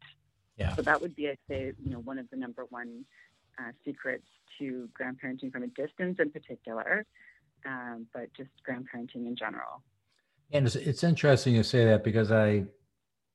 Yeah. 0.56 0.76
So 0.76 0.82
that 0.82 1.00
would 1.00 1.16
be, 1.16 1.28
I'd 1.28 1.38
say, 1.48 1.72
you 1.82 1.90
know, 1.90 1.98
one 1.98 2.18
of 2.18 2.30
the 2.30 2.36
number 2.36 2.66
one 2.70 3.04
uh, 3.58 3.72
secrets 3.84 4.26
to 4.58 4.88
grandparenting 4.98 5.50
from 5.50 5.64
a 5.64 5.68
distance 5.68 6.18
in 6.20 6.30
particular, 6.30 7.04
um, 7.66 8.06
but 8.12 8.32
just 8.36 8.50
grandparenting 8.68 9.26
in 9.26 9.34
general. 9.36 9.82
And 10.52 10.66
it's, 10.66 10.76
it's 10.76 11.04
interesting 11.04 11.54
you 11.54 11.62
say 11.62 11.84
that 11.86 12.04
because 12.04 12.30
I 12.30 12.64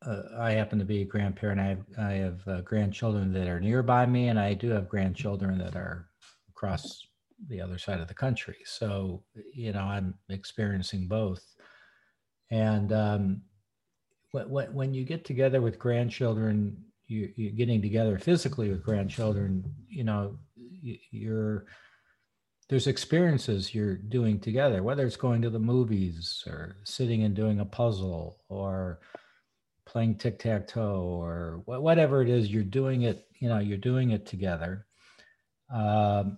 uh, 0.05 0.21
I 0.39 0.51
happen 0.51 0.77
to 0.79 0.86
be 0.86 1.01
a 1.01 1.05
grandparent. 1.05 1.59
I 1.59 1.67
have, 1.67 1.86
I 1.97 2.13
have 2.13 2.47
uh, 2.47 2.62
grandchildren 2.62 3.33
that 3.33 3.47
are 3.47 3.59
nearby 3.59 4.05
me, 4.05 4.27
and 4.27 4.39
I 4.39 4.53
do 4.53 4.69
have 4.69 4.88
grandchildren 4.89 5.57
that 5.57 5.75
are 5.75 6.07
across 6.50 7.07
the 7.50 7.59
other 7.62 7.77
side 7.77 8.00
of 8.00 8.07
the 8.07 8.13
country. 8.13 8.57
So, 8.65 9.24
you 9.53 9.74
know, 9.74 9.81
I'm 9.81 10.13
experiencing 10.29 11.07
both. 11.07 11.43
And 12.51 12.93
um, 12.93 13.41
when, 14.31 14.74
when 14.74 14.93
you 14.93 15.03
get 15.03 15.25
together 15.25 15.62
with 15.62 15.79
grandchildren, 15.79 16.77
you, 17.07 17.31
you're 17.36 17.51
getting 17.53 17.81
together 17.81 18.19
physically 18.19 18.69
with 18.69 18.83
grandchildren, 18.83 19.63
you 19.88 20.03
know, 20.03 20.38
you're 20.55 21.65
there's 22.69 22.88
experiences 22.88 23.74
you're 23.74 23.95
doing 23.95 24.39
together, 24.39 24.83
whether 24.83 25.05
it's 25.05 25.15
going 25.15 25.41
to 25.41 25.50
the 25.50 25.59
movies 25.59 26.43
or 26.47 26.75
sitting 26.83 27.24
and 27.24 27.36
doing 27.36 27.59
a 27.59 27.65
puzzle 27.65 28.43
or 28.50 29.00
playing 29.86 30.15
tic 30.15 30.38
tac 30.38 30.67
toe 30.67 31.19
or 31.21 31.62
whatever 31.65 32.21
it 32.21 32.27
is 32.29 32.51
you're 32.51 32.62
doing 32.62 33.03
it 33.03 33.27
you 33.39 33.47
know 33.47 33.59
you're 33.59 33.77
doing 33.77 34.12
it 34.12 34.25
together. 34.25 34.86
Um, 35.74 36.38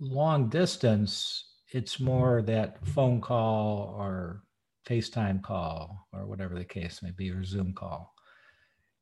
long 0.00 0.48
distance 0.48 1.50
it's 1.70 1.98
more 1.98 2.42
that 2.42 2.84
phone 2.86 3.20
call 3.20 3.94
or 3.98 4.42
facetime 4.88 5.42
call 5.42 6.06
or 6.12 6.26
whatever 6.26 6.54
the 6.54 6.64
case 6.64 7.02
may 7.02 7.10
be 7.10 7.30
or 7.30 7.42
zoom 7.44 7.72
call. 7.72 8.14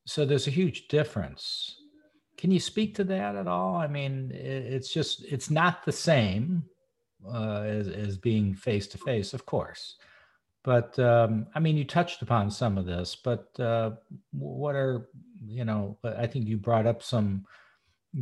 So 0.05 0.25
there's 0.25 0.47
a 0.47 0.51
huge 0.51 0.87
difference 0.87 1.77
can 2.43 2.51
you 2.51 2.59
speak 2.59 2.93
to 2.93 3.05
that 3.05 3.37
at 3.37 3.47
all 3.47 3.75
i 3.75 3.87
mean 3.87 4.29
it's 4.33 4.91
just 4.91 5.23
it's 5.23 5.49
not 5.49 5.85
the 5.85 5.91
same 5.91 6.63
uh, 7.25 7.61
as, 7.61 7.87
as 7.87 8.17
being 8.17 8.53
face 8.53 8.85
to 8.85 8.97
face 8.97 9.33
of 9.33 9.45
course 9.45 9.95
but 10.63 10.97
um, 10.97 11.47
I 11.53 11.59
mean, 11.59 11.75
you 11.75 11.83
touched 11.83 12.21
upon 12.21 12.49
some 12.49 12.77
of 12.77 12.85
this, 12.85 13.17
but 13.21 13.47
uh, 13.59 13.91
what 14.31 14.75
are, 14.75 15.09
you 15.45 15.65
know, 15.65 15.97
I 16.03 16.25
think 16.25 16.47
you 16.47 16.57
brought 16.57 16.87
up 16.87 17.03
some 17.03 17.45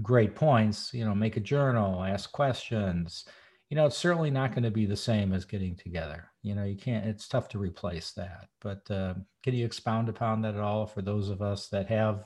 great 0.02 0.36
points, 0.36 0.92
you 0.94 1.06
know, 1.06 1.14
make 1.14 1.38
a 1.38 1.42
journal, 1.42 2.04
ask 2.04 2.32
questions. 2.32 3.26
You 3.70 3.78
know, 3.78 3.86
it's 3.86 3.98
certainly 3.98 4.32
not 4.32 4.52
going 4.52 4.64
to 4.64 4.72
be 4.72 4.88
the 4.88 4.98
same 4.98 5.34
as 5.34 5.46
getting 5.46 5.76
together. 5.76 6.32
You 6.42 6.56
know, 6.56 6.64
you 6.64 6.78
can't, 6.78 7.06
it's 7.06 7.28
tough 7.28 7.48
to 7.50 7.60
replace 7.60 8.12
that. 8.14 8.48
But 8.60 8.90
uh, 8.90 9.14
can 9.44 9.54
you 9.54 9.66
expound 9.66 10.10
upon 10.10 10.42
that 10.42 10.56
at 10.56 10.62
all 10.62 10.88
for 10.88 11.04
those 11.04 11.30
of 11.30 11.44
us 11.44 11.68
that 11.70 11.88
have, 11.88 12.26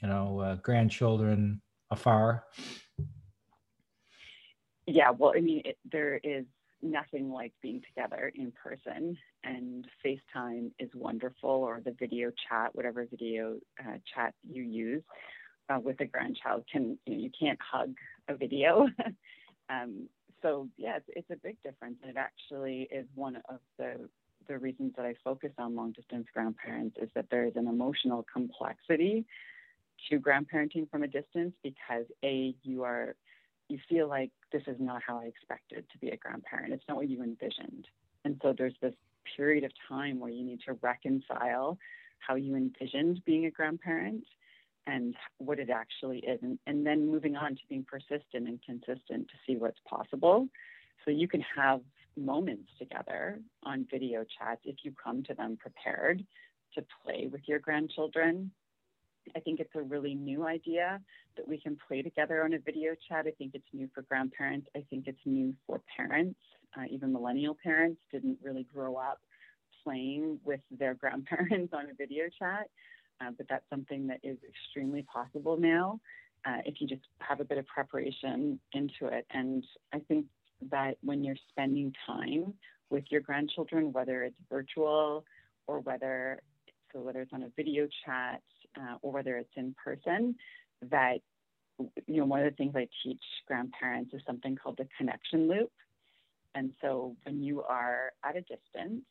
you 0.00 0.08
know, 0.08 0.40
uh, 0.40 0.54
grandchildren 0.56 1.60
afar? 1.90 2.44
Yeah, 4.86 5.10
well, 5.10 5.32
I 5.36 5.40
mean, 5.40 5.62
it, 5.64 5.78
there 5.90 6.16
is 6.16 6.44
nothing 6.82 7.30
like 7.30 7.52
being 7.62 7.80
together 7.86 8.32
in 8.34 8.52
person 8.52 9.16
and 9.44 9.86
FaceTime 10.04 10.72
is 10.78 10.90
wonderful 10.94 11.50
or 11.50 11.80
the 11.84 11.94
video 11.98 12.30
chat, 12.48 12.74
whatever 12.74 13.06
video 13.08 13.58
uh, 13.80 13.98
chat 14.12 14.34
you 14.48 14.62
use 14.62 15.02
uh, 15.68 15.78
with 15.78 16.00
a 16.00 16.04
grandchild 16.04 16.64
can, 16.70 16.98
you, 17.06 17.14
know, 17.14 17.22
you 17.22 17.30
can't 17.38 17.58
hug 17.60 17.94
a 18.28 18.34
video. 18.34 18.88
um, 19.70 20.08
so 20.42 20.68
yeah, 20.76 20.96
it's, 20.96 21.06
it's, 21.08 21.30
a 21.30 21.36
big 21.36 21.56
difference. 21.62 21.98
And 22.02 22.10
it 22.10 22.16
actually 22.16 22.88
is 22.90 23.06
one 23.14 23.36
of 23.48 23.60
the, 23.78 24.08
the 24.48 24.58
reasons 24.58 24.92
that 24.96 25.06
I 25.06 25.14
focus 25.22 25.52
on 25.58 25.76
long 25.76 25.92
distance 25.92 26.26
grandparents 26.34 26.96
is 27.00 27.08
that 27.14 27.26
there 27.30 27.44
is 27.44 27.54
an 27.54 27.68
emotional 27.68 28.26
complexity 28.32 29.24
to 30.10 30.18
grandparenting 30.18 30.90
from 30.90 31.02
a 31.02 31.08
distance 31.08 31.54
because 31.62 32.06
a, 32.24 32.54
you 32.62 32.82
are 32.82 33.14
you 33.68 33.78
feel 33.88 34.08
like 34.08 34.30
this 34.52 34.62
is 34.66 34.76
not 34.78 35.00
how 35.06 35.18
I 35.18 35.24
expected 35.24 35.86
to 35.92 35.98
be 35.98 36.10
a 36.10 36.16
grandparent. 36.16 36.74
It's 36.74 36.84
not 36.88 36.98
what 36.98 37.08
you 37.08 37.22
envisioned. 37.22 37.86
And 38.24 38.38
so 38.42 38.54
there's 38.56 38.74
this 38.82 38.94
period 39.36 39.64
of 39.64 39.72
time 39.88 40.20
where 40.20 40.30
you 40.30 40.44
need 40.44 40.60
to 40.66 40.74
reconcile 40.82 41.78
how 42.18 42.34
you 42.34 42.54
envisioned 42.54 43.22
being 43.24 43.46
a 43.46 43.50
grandparent 43.50 44.24
and 44.86 45.14
what 45.38 45.58
it 45.58 45.70
actually 45.70 46.18
is. 46.18 46.40
And, 46.42 46.58
and 46.66 46.84
then 46.84 47.10
moving 47.10 47.36
on 47.36 47.52
to 47.52 47.60
being 47.68 47.84
persistent 47.84 48.48
and 48.48 48.60
consistent 48.62 49.28
to 49.28 49.34
see 49.46 49.56
what's 49.56 49.80
possible. 49.88 50.48
So 51.04 51.10
you 51.10 51.28
can 51.28 51.42
have 51.56 51.80
moments 52.16 52.68
together 52.78 53.40
on 53.64 53.86
video 53.90 54.24
chats 54.38 54.60
if 54.64 54.76
you 54.82 54.92
come 55.02 55.22
to 55.24 55.34
them 55.34 55.56
prepared 55.56 56.24
to 56.74 56.84
play 57.04 57.28
with 57.30 57.42
your 57.46 57.58
grandchildren 57.58 58.50
I 59.36 59.40
think 59.40 59.60
it's 59.60 59.74
a 59.74 59.82
really 59.82 60.14
new 60.14 60.46
idea 60.46 61.00
that 61.36 61.46
we 61.46 61.58
can 61.58 61.76
play 61.88 62.02
together 62.02 62.44
on 62.44 62.54
a 62.54 62.58
video 62.58 62.94
chat. 63.08 63.26
I 63.26 63.30
think 63.32 63.54
it's 63.54 63.66
new 63.72 63.88
for 63.94 64.02
grandparents. 64.02 64.68
I 64.76 64.84
think 64.90 65.06
it's 65.06 65.20
new 65.24 65.54
for 65.66 65.80
parents. 65.96 66.38
Uh, 66.76 66.84
even 66.90 67.12
millennial 67.12 67.56
parents 67.62 68.00
didn't 68.10 68.38
really 68.42 68.66
grow 68.72 68.96
up 68.96 69.20
playing 69.84 70.38
with 70.44 70.60
their 70.70 70.94
grandparents 71.02 71.72
on 71.72 71.86
a 71.90 71.94
video 71.96 72.24
chat, 72.38 72.68
uh, 73.20 73.30
but 73.36 73.46
that's 73.48 73.68
something 73.70 74.06
that 74.06 74.20
is 74.22 74.38
extremely 74.48 75.02
possible 75.02 75.56
now 75.58 76.00
uh, 76.46 76.58
if 76.64 76.80
you 76.80 76.86
just 76.86 77.02
have 77.18 77.40
a 77.40 77.44
bit 77.44 77.58
of 77.58 77.66
preparation 77.66 78.58
into 78.72 79.06
it. 79.06 79.26
And 79.30 79.64
I 79.92 80.00
think 80.00 80.26
that 80.70 80.96
when 81.02 81.24
you're 81.24 81.36
spending 81.50 81.92
time 82.06 82.54
with 82.90 83.04
your 83.10 83.20
grandchildren, 83.20 83.92
whether 83.92 84.22
it's 84.22 84.36
virtual 84.50 85.24
or 85.66 85.80
whether 85.80 86.40
so 86.92 87.00
whether 87.00 87.22
it's 87.22 87.32
on 87.32 87.44
a 87.44 87.48
video 87.56 87.88
chat 88.04 88.42
uh, 88.78 88.96
or 89.02 89.12
whether 89.12 89.36
it's 89.36 89.52
in 89.56 89.74
person, 89.82 90.34
that 90.90 91.18
you 92.06 92.18
know 92.18 92.24
one 92.26 92.40
of 92.40 92.50
the 92.50 92.56
things 92.56 92.74
I 92.76 92.88
teach 93.02 93.22
grandparents 93.46 94.12
is 94.14 94.20
something 94.26 94.56
called 94.56 94.76
the 94.78 94.88
connection 94.98 95.48
loop. 95.48 95.70
And 96.54 96.72
so 96.80 97.16
when 97.24 97.42
you 97.42 97.62
are 97.62 98.12
at 98.24 98.36
a 98.36 98.40
distance, 98.42 99.02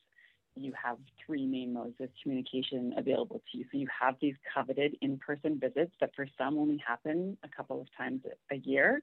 you 0.56 0.74
have 0.82 0.98
three 1.26 1.46
main 1.46 1.74
modes 1.74 1.96
of 2.00 2.10
communication 2.22 2.94
available 2.98 3.42
to 3.52 3.58
you. 3.58 3.66
So 3.72 3.78
you 3.78 3.88
have 4.00 4.16
these 4.22 4.36
coveted 4.54 4.96
in-person 5.02 5.60
visits 5.60 5.94
that 6.02 6.12
for 6.16 6.28
some 6.38 6.58
only 6.58 6.78
happen 6.86 7.38
a 7.44 7.48
couple 7.48 7.82
of 7.82 7.88
times 7.98 8.22
a 8.52 8.56
year. 8.58 9.02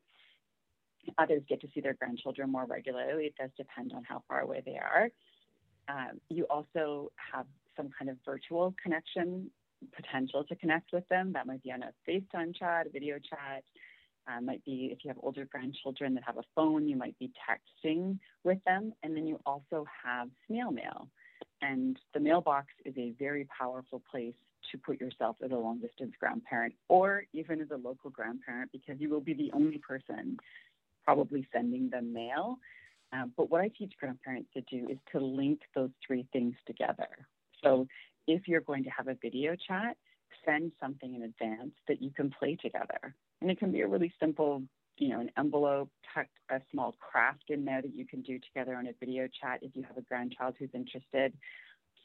Others 1.17 1.43
get 1.49 1.61
to 1.63 1.69
see 1.75 1.81
their 1.81 1.95
grandchildren 1.95 2.53
more 2.53 2.67
regularly. 2.67 3.25
It 3.25 3.35
does 3.41 3.51
depend 3.57 3.93
on 3.95 4.05
how 4.05 4.23
far 4.29 4.41
away 4.41 4.63
they 4.65 4.77
are. 4.77 5.09
Um, 5.89 6.21
you 6.29 6.45
also 6.51 7.11
have 7.33 7.47
some 7.77 7.89
kind 7.99 8.11
of 8.11 8.19
virtual 8.27 8.75
connection 8.83 9.51
potential 9.95 10.45
to 10.45 10.57
connect 10.57 10.93
with 10.93 11.09
them. 11.09 11.33
That 11.33 11.47
might 11.47 11.63
be 11.63 11.73
on 11.73 11.83
a 11.83 11.93
FaceTime 12.09 12.57
chat, 12.57 12.87
a 12.87 12.91
video 12.91 13.19
chat. 13.19 13.65
Uh, 14.29 14.41
might 14.43 14.63
be 14.65 14.91
if 14.93 14.99
you 15.05 15.09
have 15.09 15.17
older 15.23 15.47
grandchildren 15.47 16.15
that 16.15 16.25
have 16.25 16.37
a 16.37 16.45
phone, 16.55 16.87
you 16.87 16.97
might 16.97 17.19
be 17.19 17.31
texting 17.49 18.19
with 18.45 18.59
them. 18.67 18.93
And 19.03 19.17
then 19.17 19.27
you 19.27 19.41
also 19.47 19.87
have 20.05 20.29
snail 20.47 20.71
mail. 20.71 21.09
And 21.63 21.99
the 22.15 22.21
mailbox 22.21 22.67
is 22.85 22.95
a 22.97 23.13
very 23.19 23.47
powerful 23.59 24.03
place 24.11 24.35
to 24.73 24.79
put 24.79 25.01
yourself 25.01 25.37
as 25.43 25.51
a 25.51 25.55
long 25.55 25.79
distance 25.79 26.13
grandparent 26.21 26.75
or 26.89 27.25
even 27.33 27.61
as 27.61 27.71
a 27.71 27.77
local 27.77 28.11
grandparent 28.11 28.71
because 28.71 28.97
you 29.01 29.09
will 29.09 29.21
be 29.21 29.33
the 29.33 29.51
only 29.55 29.79
person 29.79 30.37
probably 31.05 31.47
sending 31.53 31.89
them 31.89 32.13
mail. 32.13 32.59
Um, 33.13 33.33
but 33.37 33.51
what 33.51 33.63
I 33.63 33.71
teach 33.79 33.95
grandparents 33.99 34.51
to 34.55 34.61
do 34.63 34.87
is 34.91 34.99
to 35.13 35.21
link 35.21 35.61
those 35.75 35.91
three 36.07 36.27
things 36.33 36.55
together. 36.67 37.09
So 37.65 37.87
if 38.29 38.47
you're 38.47 38.61
going 38.61 38.85
to 38.85 38.91
have 38.91 39.09
a 39.09 39.17
video 39.21 39.57
chat, 39.57 39.97
send 40.45 40.71
something 40.79 41.15
in 41.15 41.23
advance 41.23 41.73
that 41.89 42.01
you 42.01 42.11
can 42.11 42.31
play 42.31 42.57
together. 42.61 43.15
And 43.41 43.51
it 43.51 43.59
can 43.59 43.73
be 43.73 43.81
a 43.81 43.89
really 43.89 44.13
simple, 44.21 44.63
you 44.99 45.09
know, 45.09 45.21
an 45.21 45.31
envelope, 45.39 45.91
tuck 46.15 46.27
a 46.51 46.61
small 46.71 46.95
craft 47.01 47.45
in 47.49 47.65
there 47.65 47.83
that 47.83 47.97
you 47.97 48.07
can 48.07 48.21
do 48.23 48.39
together 48.39 48.77
on 48.77 48.87
a 48.87 48.93
video 49.01 49.27
chat 49.41 49.61
if 49.63 49.75
you 49.75 49.83
have 49.83 49.97
a 49.97 50.03
grandchild 50.03 50.55
who's 50.59 50.69
interested. 50.75 51.33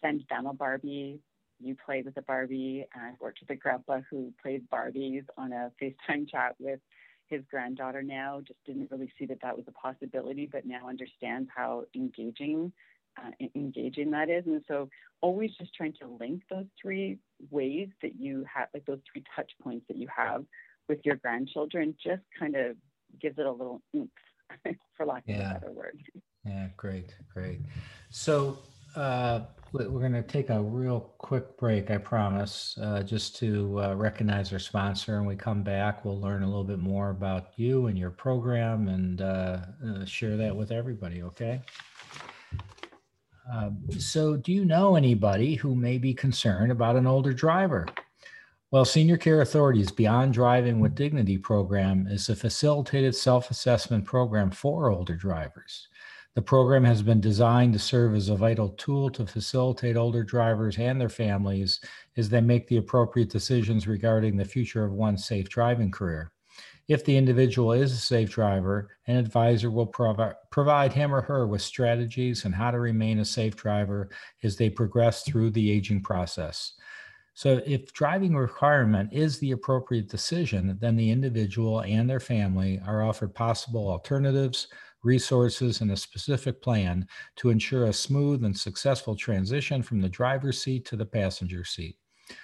Send 0.02 0.24
them 0.30 0.48
a 0.48 0.54
Barbie. 0.54 1.20
You 1.60 1.76
play 1.86 2.02
with 2.02 2.18
a 2.18 2.22
Barbie. 2.22 2.86
I've 2.96 3.20
worked 3.20 3.40
with 3.42 3.50
a 3.50 3.56
grandpa 3.56 4.00
who 4.10 4.34
played 4.42 4.70
Barbies 4.70 5.26
on 5.38 5.52
a 5.52 5.72
FaceTime 5.82 6.30
chat 6.30 6.56
with 6.60 6.80
his 7.28 7.42
granddaughter 7.50 8.02
now. 8.02 8.42
Just 8.46 8.60
didn't 8.66 8.92
really 8.92 9.12
see 9.20 9.26
that 9.26 9.40
that 9.42 9.56
was 9.56 9.66
a 9.68 9.72
possibility, 9.72 10.48
but 10.52 10.66
now 10.66 10.88
understands 10.88 11.50
how 11.54 11.84
engaging 11.96 12.72
uh, 13.18 13.32
engaging 13.56 14.12
that 14.12 14.30
is. 14.30 14.46
And 14.46 14.64
so 14.68 14.90
always 15.22 15.52
just 15.58 15.74
trying 15.74 15.94
to 16.02 16.08
link 16.20 16.44
those 16.50 16.66
three 16.82 17.20
ways 17.50 17.90
that 18.02 18.20
you 18.20 18.46
have, 18.54 18.68
like 18.74 18.86
those 18.86 19.00
three 19.12 19.24
touch 19.36 19.52
points 19.62 19.86
that 19.88 19.98
you 19.98 20.08
have 20.16 20.44
with 20.90 21.00
your 21.04 21.16
grandchildren, 21.16 21.96
just 22.04 22.24
kind 22.38 22.56
of 22.56 22.76
gives 23.22 23.38
it 23.38 23.46
a 23.46 23.52
little 23.52 23.82
oomph, 23.96 24.10
for 24.98 25.06
lack 25.06 25.24
yeah. 25.26 25.52
of 25.52 25.58
a 25.58 25.60
better 25.60 25.72
word. 25.72 26.02
Yeah, 26.46 26.68
great, 26.76 27.16
great. 27.34 27.62
So 28.10 28.58
uh, 28.96 29.42
we're 29.72 29.88
going 29.88 30.14
to 30.14 30.22
take 30.22 30.50
a 30.50 30.62
real 30.62 31.14
quick 31.18 31.58
break, 31.58 31.90
I 31.90 31.98
promise, 31.98 32.78
uh, 32.82 33.02
just 33.02 33.36
to 33.38 33.82
uh, 33.82 33.96
recognize 33.96 34.54
our 34.54 34.60
sponsor. 34.60 35.18
And 35.18 35.26
we 35.26 35.36
come 35.36 35.64
back, 35.64 36.06
we'll 36.06 36.20
learn 36.20 36.44
a 36.44 36.48
little 36.48 36.64
bit 36.64 36.80
more 36.80 37.10
about 37.10 37.48
you 37.56 37.88
and 37.88 37.98
your 37.98 38.12
program 38.12 38.88
and 38.88 39.22
uh, 39.22 39.60
uh, 39.86 40.06
share 40.06 40.38
that 40.38 40.56
with 40.56 40.72
everybody, 40.72 41.24
okay? 41.24 41.62
Um, 43.52 43.80
so, 44.00 44.38
do 44.38 44.54
you 44.54 44.66
know 44.66 44.96
anybody 44.96 45.56
who 45.56 45.76
may 45.76 45.98
be 45.98 46.14
concerned 46.14 46.72
about 46.72 46.96
an 46.96 47.08
older 47.08 47.34
driver? 47.34 47.86
Well, 48.72 48.86
Senior 48.86 49.18
Care 49.18 49.42
Authority's 49.42 49.92
Beyond 49.92 50.34
Driving 50.34 50.80
with 50.80 50.96
Dignity 50.96 51.38
program 51.38 52.08
is 52.08 52.30
a 52.30 52.36
facilitated 52.36 53.16
self 53.16 53.52
assessment 53.52 54.06
program 54.06 54.50
for 54.50 54.90
older 54.90 55.16
drivers. 55.16 55.90
The 56.36 56.42
program 56.42 56.84
has 56.84 57.04
been 57.04 57.22
designed 57.22 57.74
to 57.74 57.80
serve 57.80 58.16
as 58.16 58.30
a 58.30 58.36
vital 58.36 58.70
tool 58.70 59.12
to 59.12 59.28
facilitate 59.28 59.96
older 59.96 60.24
drivers 60.24 60.80
and 60.80 61.00
their 61.00 61.08
families 61.08 61.80
as 62.18 62.30
they 62.30 62.42
make 62.42 62.68
the 62.68 62.78
appropriate 62.78 63.30
decisions 63.30 63.88
regarding 63.88 64.36
the 64.36 64.44
future 64.44 64.84
of 64.84 64.94
one's 64.94 65.28
safe 65.28 65.48
driving 65.50 65.92
career. 65.92 66.33
If 66.88 67.06
the 67.06 67.16
individual 67.16 67.72
is 67.72 67.94
a 67.94 67.98
safe 67.98 68.30
driver, 68.30 68.90
an 69.08 69.16
advisor 69.16 69.72
will 69.72 69.86
provi- 69.86 70.36
provide 70.50 70.92
him 70.92 71.16
or 71.16 71.22
her 71.22 71.48
with 71.48 71.62
strategies 71.62 72.46
on 72.46 72.52
how 72.52 72.72
to 72.72 72.80
remain 72.80 73.20
a 73.20 73.26
safe 73.26 73.56
driver 73.56 74.10
as 74.44 74.58
they 74.58 74.70
progress 74.70 75.24
through 75.24 75.52
the 75.52 75.72
aging 75.72 76.02
process. 76.02 76.74
So, 77.36 77.62
if 77.66 77.94
driving 77.94 78.36
requirement 78.36 79.12
is 79.14 79.40
the 79.40 79.52
appropriate 79.52 80.10
decision, 80.10 80.78
then 80.80 80.96
the 80.96 81.10
individual 81.10 81.82
and 81.82 82.08
their 82.08 82.20
family 82.20 82.80
are 82.86 83.02
offered 83.02 83.34
possible 83.34 83.90
alternatives, 83.90 84.68
resources, 85.04 85.82
and 85.82 85.92
a 85.92 85.98
specific 85.98 86.62
plan 86.62 87.08
to 87.38 87.50
ensure 87.50 87.86
a 87.86 87.94
smooth 87.94 88.44
and 88.44 88.56
successful 88.56 89.16
transition 89.16 89.82
from 89.82 90.02
the 90.02 90.10
driver's 90.10 90.62
seat 90.62 90.86
to 90.86 90.96
the 90.96 91.06
passenger 91.06 91.64
seat. 91.64 91.98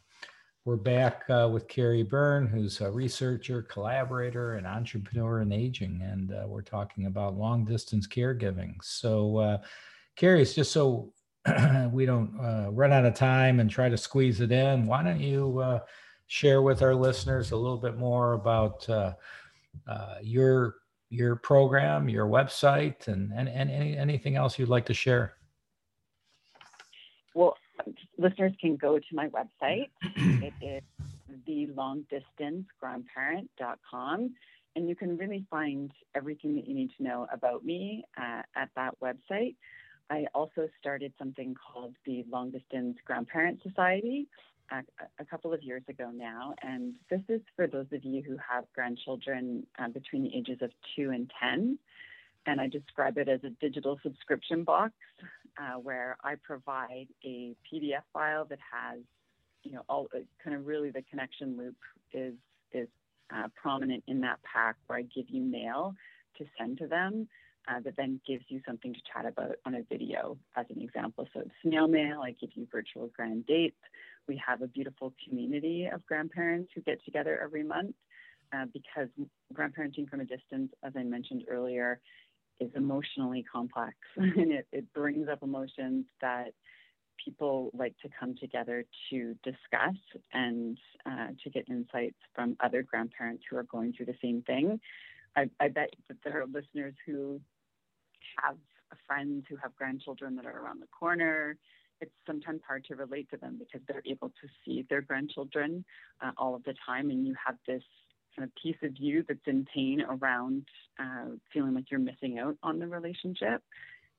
We're 0.65 0.75
back 0.75 1.23
uh, 1.29 1.49
with 1.51 1.67
Kerry 1.67 2.03
Byrne, 2.03 2.45
who's 2.45 2.79
a 2.81 2.91
researcher, 2.91 3.63
collaborator, 3.63 4.53
and 4.55 4.67
entrepreneur 4.67 5.41
in 5.41 5.51
aging, 5.51 6.01
and 6.03 6.31
uh, 6.31 6.43
we're 6.47 6.61
talking 6.61 7.07
about 7.07 7.37
long 7.37 7.65
distance 7.65 8.07
caregiving. 8.07 8.75
So, 8.83 9.37
uh, 9.37 9.57
Kerry, 10.15 10.41
it's 10.41 10.53
just 10.53 10.71
so 10.71 11.11
we 11.93 12.05
don't 12.05 12.37
uh, 12.39 12.69
run 12.71 12.91
out 12.91 13.05
of 13.05 13.13
time 13.13 13.59
and 13.59 13.69
try 13.69 13.89
to 13.89 13.97
squeeze 13.97 14.41
it 14.41 14.51
in, 14.51 14.85
why 14.85 15.03
don't 15.03 15.19
you 15.19 15.59
uh, 15.59 15.79
share 16.27 16.61
with 16.61 16.81
our 16.81 16.95
listeners 16.95 17.51
a 17.51 17.55
little 17.55 17.77
bit 17.77 17.97
more 17.97 18.33
about 18.33 18.87
uh, 18.89 19.13
uh 19.87 20.15
your 20.21 20.75
your 21.09 21.35
program, 21.35 22.07
your 22.07 22.27
website, 22.27 23.07
and, 23.07 23.33
and, 23.35 23.49
and 23.49 23.71
any, 23.71 23.97
anything 23.97 24.35
else 24.35 24.59
you'd 24.59 24.69
like 24.69 24.85
to 24.85 24.93
share? 24.93 25.33
Well, 27.33 27.57
listeners 28.17 28.53
can 28.61 28.75
go 28.75 28.99
to 28.99 29.05
my 29.13 29.29
website. 29.29 29.89
it 30.15 30.53
is 30.61 30.83
thelongdistancegrandparent.com. 31.47 34.35
And 34.75 34.87
you 34.87 34.95
can 34.95 35.17
really 35.17 35.47
find 35.49 35.91
everything 36.15 36.53
that 36.55 36.67
you 36.67 36.75
need 36.75 36.91
to 36.97 37.03
know 37.03 37.25
about 37.33 37.65
me 37.65 38.03
uh, 38.17 38.43
at 38.55 38.69
that 38.75 38.93
website. 39.01 39.55
I 40.09 40.25
also 40.33 40.67
started 40.79 41.13
something 41.19 41.55
called 41.55 41.95
the 42.05 42.25
Long 42.29 42.51
Distance 42.51 42.97
Grandparent 43.05 43.61
Society 43.61 44.27
a, 44.71 44.83
a, 45.19 45.25
couple 45.25 45.53
of 45.53 45.61
years 45.61 45.83
ago 45.87 46.11
now. 46.13 46.53
And 46.61 46.93
this 47.09 47.21
is 47.29 47.41
for 47.55 47.67
those 47.67 47.85
of 47.91 48.03
you 48.03 48.23
who 48.23 48.37
have 48.37 48.65
grandchildren 48.73 49.65
uh, 49.77 49.89
between 49.89 50.23
the 50.23 50.35
ages 50.35 50.59
of 50.61 50.71
two 50.95 51.11
and 51.11 51.31
10. 51.39 51.77
And 52.45 52.61
I 52.61 52.67
describe 52.67 53.17
it 53.17 53.27
as 53.27 53.43
a 53.43 53.49
digital 53.61 53.99
subscription 54.01 54.63
box 54.63 54.93
uh, 55.61 55.79
where 55.79 56.17
I 56.23 56.35
provide 56.41 57.07
a 57.23 57.55
PDF 57.71 58.03
file 58.13 58.45
that 58.45 58.59
has, 58.71 58.99
you 59.63 59.73
know, 59.73 59.81
all 59.89 60.07
uh, 60.15 60.19
kind 60.43 60.55
of 60.55 60.65
really 60.65 60.89
the 60.89 61.03
connection 61.03 61.57
loop 61.57 61.75
is, 62.13 62.33
is 62.71 62.87
uh, 63.35 63.47
prominent 63.55 64.03
in 64.07 64.21
that 64.21 64.39
pack 64.43 64.77
where 64.87 64.97
I 64.97 65.03
give 65.03 65.25
you 65.29 65.43
mail 65.43 65.93
to 66.37 66.45
send 66.57 66.79
to 66.79 66.87
them 66.87 67.27
uh, 67.69 67.79
that 67.81 67.95
then 67.97 68.19
gives 68.27 68.43
you 68.47 68.61
something 68.65 68.93
to 68.93 68.99
chat 69.13 69.25
about 69.25 69.55
on 69.65 69.75
a 69.75 69.83
video 69.83 70.37
as 70.55 70.65
an 70.73 70.81
example. 70.81 71.27
So 71.33 71.41
it's 71.41 71.51
snail 71.61 71.87
mail, 71.87 72.21
I 72.21 72.31
give 72.31 72.49
you 72.55 72.67
virtual 72.71 73.09
grand 73.15 73.45
dates. 73.45 73.77
We 74.27 74.41
have 74.45 74.61
a 74.61 74.67
beautiful 74.67 75.13
community 75.27 75.87
of 75.91 76.05
grandparents 76.05 76.71
who 76.73 76.81
get 76.81 77.03
together 77.05 77.39
every 77.43 77.63
month 77.63 77.95
uh, 78.53 78.65
because 78.73 79.09
grandparenting 79.53 80.09
from 80.09 80.21
a 80.21 80.25
distance, 80.25 80.71
as 80.83 80.93
I 80.95 81.03
mentioned 81.03 81.43
earlier, 81.49 81.99
is 82.59 82.69
emotionally 82.75 83.45
complex 83.51 83.95
and 84.17 84.51
it, 84.51 84.67
it 84.71 84.93
brings 84.93 85.29
up 85.29 85.43
emotions 85.43 86.05
that 86.21 86.53
people 87.23 87.69
like 87.73 87.95
to 88.01 88.09
come 88.17 88.35
together 88.39 88.85
to 89.09 89.35
discuss 89.43 89.95
and 90.33 90.77
uh, 91.05 91.27
to 91.43 91.49
get 91.49 91.67
insights 91.69 92.17
from 92.33 92.55
other 92.61 92.81
grandparents 92.81 93.43
who 93.49 93.57
are 93.57 93.63
going 93.63 93.93
through 93.93 94.05
the 94.05 94.15
same 94.21 94.41
thing. 94.43 94.79
I, 95.35 95.49
I 95.59 95.67
bet 95.67 95.93
that 96.07 96.17
there 96.23 96.41
are 96.41 96.45
listeners 96.45 96.93
who 97.05 97.39
have 98.43 98.57
friends 99.07 99.45
who 99.49 99.55
have 99.57 99.75
grandchildren 99.75 100.35
that 100.35 100.45
are 100.45 100.59
around 100.59 100.81
the 100.81 100.87
corner. 100.87 101.57
It's 102.01 102.11
sometimes 102.25 102.61
hard 102.65 102.85
to 102.85 102.95
relate 102.95 103.29
to 103.31 103.37
them 103.37 103.59
because 103.59 103.81
they're 103.87 104.03
able 104.05 104.29
to 104.29 104.47
see 104.63 104.85
their 104.89 105.01
grandchildren 105.01 105.83
uh, 106.21 106.31
all 106.37 106.55
of 106.55 106.63
the 106.63 106.73
time, 106.85 107.09
and 107.09 107.27
you 107.27 107.35
have 107.45 107.55
this 107.67 107.83
kind 108.35 108.47
of 108.47 108.55
piece 108.61 108.77
of 108.83 108.93
you 108.97 109.23
that's 109.27 109.39
in 109.47 109.65
pain 109.73 110.01
around 110.01 110.65
uh, 110.99 111.35
feeling 111.51 111.73
like 111.73 111.85
you're 111.91 111.99
missing 111.99 112.39
out 112.39 112.55
on 112.63 112.79
the 112.79 112.87
relationship. 112.87 113.61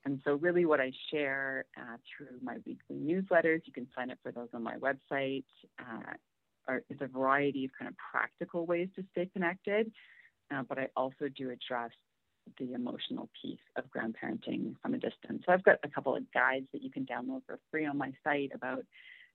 And 0.05 0.21
so, 0.25 0.35
really, 0.35 0.65
what 0.65 0.81
I 0.81 0.93
share 1.11 1.67
uh, 1.77 1.97
through 2.09 2.39
my 2.43 2.57
weekly 2.67 2.97
newsletters, 2.97 3.61
you 3.67 3.73
can 3.73 3.87
sign 3.95 4.11
up 4.11 4.19
for 4.23 4.33
those 4.33 4.49
on 4.55 4.63
my 4.63 4.77
website, 4.77 5.45
uh, 5.79 6.15
are, 6.69 6.83
is 6.89 6.99
a 7.01 7.07
variety 7.07 7.67
of 7.67 7.71
kind 7.79 7.89
of 7.89 7.95
practical 8.11 8.67
ways 8.67 8.89
to 8.97 9.05
stay 9.13 9.29
connected. 9.33 9.91
Uh, 10.53 10.63
but 10.69 10.79
I 10.79 10.89
also 10.97 11.29
do 11.35 11.51
address 11.51 11.93
the 12.59 12.73
emotional 12.73 13.29
piece 13.41 13.59
of 13.77 13.85
grandparenting 13.91 14.75
from 14.83 14.95
a 14.95 14.99
distance. 14.99 15.43
So 15.47 15.53
I've 15.53 15.65
got 15.65 15.79
a 15.85 15.89
couple 15.89 16.17
of 16.17 16.23
guides 16.33 16.67
that 16.73 16.83
you 16.83 16.91
can 16.91 17.07
download 17.07 17.43
for 17.47 17.59
free 17.71 17.87
on 17.87 17.99
my 17.99 18.13
site 18.25 18.51
about 18.55 18.85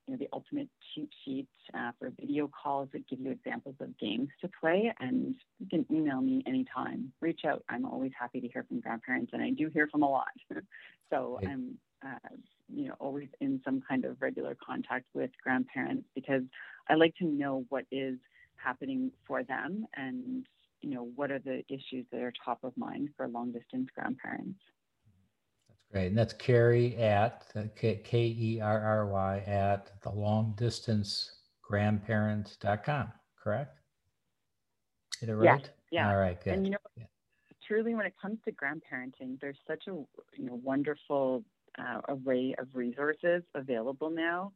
you 0.07 0.13
know, 0.13 0.17
the 0.19 0.29
ultimate 0.33 0.69
cheat 0.93 1.09
sheet 1.23 1.47
uh, 1.73 1.91
for 1.97 2.11
video 2.19 2.49
calls 2.49 2.89
that 2.93 3.07
give 3.07 3.19
you 3.19 3.31
examples 3.31 3.75
of 3.79 3.97
games 3.97 4.29
to 4.41 4.49
play. 4.59 4.93
And 4.99 5.35
you 5.59 5.67
can 5.69 5.85
email 5.91 6.21
me 6.21 6.43
anytime. 6.45 7.11
Reach 7.21 7.41
out. 7.45 7.63
I'm 7.69 7.85
always 7.85 8.11
happy 8.17 8.39
to 8.39 8.47
hear 8.47 8.63
from 8.67 8.81
grandparents, 8.81 9.31
and 9.33 9.41
I 9.41 9.49
do 9.49 9.69
hear 9.69 9.87
from 9.91 10.03
a 10.03 10.09
lot. 10.09 10.27
so 11.09 11.39
right. 11.41 11.51
I'm, 11.51 11.77
uh, 12.05 12.35
you 12.73 12.87
know, 12.87 12.95
always 12.99 13.29
in 13.41 13.61
some 13.65 13.81
kind 13.87 14.05
of 14.05 14.21
regular 14.21 14.55
contact 14.63 15.05
with 15.13 15.31
grandparents 15.43 16.05
because 16.13 16.43
I 16.87 16.95
like 16.95 17.15
to 17.15 17.25
know 17.25 17.65
what 17.69 17.85
is 17.91 18.17
happening 18.57 19.11
for 19.27 19.43
them 19.43 19.85
and 19.95 20.45
you 20.85 20.93
know 20.93 21.09
what 21.15 21.31
are 21.31 21.39
the 21.39 21.63
issues 21.67 22.05
that 22.11 22.21
are 22.21 22.31
top 22.43 22.59
of 22.63 22.71
mind 22.77 23.09
for 23.17 23.27
long 23.27 23.51
distance 23.51 23.89
grandparents. 23.95 24.59
That's 25.67 25.81
great. 25.91 26.07
And 26.07 26.17
that's 26.17 26.33
Kerry 26.33 26.95
at 26.97 27.51
K 27.75 28.03
E 28.39 28.59
R 28.61 28.81
R 28.81 29.07
Y 29.07 29.39
at 29.47 29.91
the 30.03 30.11
long 30.11 30.53
distance 30.57 31.31
grandparent.com, 31.63 33.07
correct? 33.41 33.79
Get 35.19 35.29
it 35.29 35.35
right? 35.35 35.69
Yeah. 35.91 36.09
All 36.09 36.17
right, 36.17 36.41
good. 36.43 36.53
And 36.53 36.65
you 36.65 36.71
know, 36.73 36.77
yeah. 36.95 37.05
truly 37.67 37.95
when 37.95 38.05
it 38.05 38.13
comes 38.21 38.37
to 38.45 38.51
grandparenting, 38.51 39.39
there's 39.41 39.57
such 39.67 39.85
a 39.87 39.91
you 39.91 40.45
know 40.45 40.59
wonderful 40.63 41.43
uh, 41.79 42.01
array 42.09 42.53
of 42.59 42.67
resources 42.73 43.41
available 43.55 44.11
now, 44.11 44.51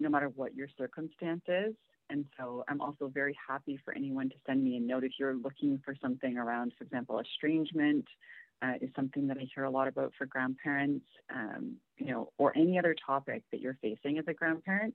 no 0.00 0.08
matter 0.08 0.28
what 0.34 0.56
your 0.56 0.68
circumstances. 0.76 1.74
And 2.10 2.24
so 2.38 2.64
I'm 2.68 2.80
also 2.80 3.08
very 3.08 3.36
happy 3.46 3.78
for 3.84 3.94
anyone 3.94 4.28
to 4.30 4.34
send 4.46 4.64
me 4.64 4.76
a 4.76 4.80
note 4.80 5.04
if 5.04 5.12
you're 5.18 5.36
looking 5.36 5.80
for 5.84 5.94
something 6.00 6.38
around, 6.38 6.72
for 6.78 6.84
example, 6.84 7.20
estrangement, 7.20 8.06
uh, 8.62 8.72
is 8.80 8.90
something 8.96 9.26
that 9.28 9.38
I 9.38 9.46
hear 9.54 9.64
a 9.64 9.70
lot 9.70 9.88
about 9.88 10.12
for 10.18 10.26
grandparents, 10.26 11.04
um, 11.34 11.76
you 11.96 12.06
know, 12.06 12.32
or 12.38 12.56
any 12.56 12.78
other 12.78 12.94
topic 13.06 13.42
that 13.52 13.60
you're 13.60 13.78
facing 13.80 14.18
as 14.18 14.24
a 14.26 14.32
grandparent. 14.32 14.94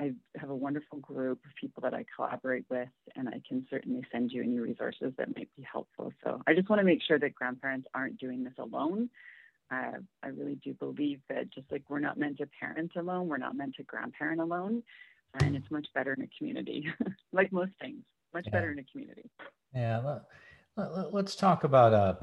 I 0.00 0.12
have 0.36 0.50
a 0.50 0.54
wonderful 0.54 0.98
group 0.98 1.40
of 1.44 1.50
people 1.60 1.80
that 1.82 1.94
I 1.94 2.04
collaborate 2.14 2.64
with, 2.70 2.88
and 3.16 3.28
I 3.28 3.40
can 3.48 3.66
certainly 3.68 4.02
send 4.12 4.30
you 4.30 4.42
any 4.42 4.58
resources 4.58 5.12
that 5.16 5.34
might 5.36 5.48
be 5.56 5.66
helpful. 5.70 6.12
So 6.22 6.40
I 6.46 6.54
just 6.54 6.68
want 6.68 6.80
to 6.80 6.84
make 6.84 7.02
sure 7.02 7.18
that 7.18 7.34
grandparents 7.34 7.88
aren't 7.94 8.18
doing 8.18 8.44
this 8.44 8.52
alone. 8.58 9.10
Uh, 9.70 9.98
I 10.22 10.28
really 10.28 10.54
do 10.64 10.72
believe 10.74 11.20
that 11.28 11.52
just 11.52 11.70
like 11.70 11.82
we're 11.88 11.98
not 11.98 12.16
meant 12.16 12.38
to 12.38 12.46
parent 12.60 12.92
alone, 12.96 13.28
we're 13.28 13.38
not 13.38 13.56
meant 13.56 13.74
to 13.76 13.82
grandparent 13.82 14.40
alone, 14.40 14.82
and 15.40 15.56
it's 15.56 15.70
much 15.70 15.86
better 15.94 16.12
in 16.12 16.22
a 16.22 16.28
community, 16.36 16.86
like 17.32 17.52
most 17.52 17.72
things, 17.80 18.02
much 18.34 18.44
yeah. 18.46 18.52
better 18.52 18.72
in 18.72 18.78
a 18.78 18.84
community. 18.84 19.30
Yeah, 19.74 20.20
let, 20.76 21.26
us 21.26 21.36
talk 21.36 21.64
about 21.64 21.92
uh, 21.92 22.14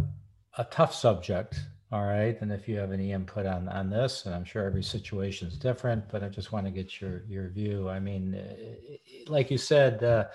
a 0.58 0.64
tough 0.66 0.94
subject. 0.94 1.60
All 1.92 2.04
right. 2.04 2.36
And 2.42 2.52
if 2.52 2.68
you 2.68 2.78
have 2.78 2.92
any 2.92 3.12
input 3.12 3.46
on, 3.46 3.70
on 3.70 3.90
this, 3.90 4.26
and 4.26 4.34
I'm 4.34 4.44
sure 4.44 4.66
every 4.66 4.84
situation 4.84 5.48
is 5.48 5.58
different, 5.58 6.10
but 6.10 6.24
I 6.24 6.30
just 6.30 6.52
want 6.52 6.66
to 6.66 6.72
get 6.72 7.00
your, 7.00 7.24
your 7.28 7.50
view. 7.50 7.88
I 7.90 8.00
mean, 8.00 8.36
uh, 8.36 9.32
like 9.32 9.52
you 9.52 9.58
said, 9.58 10.04
uh, 10.04 10.26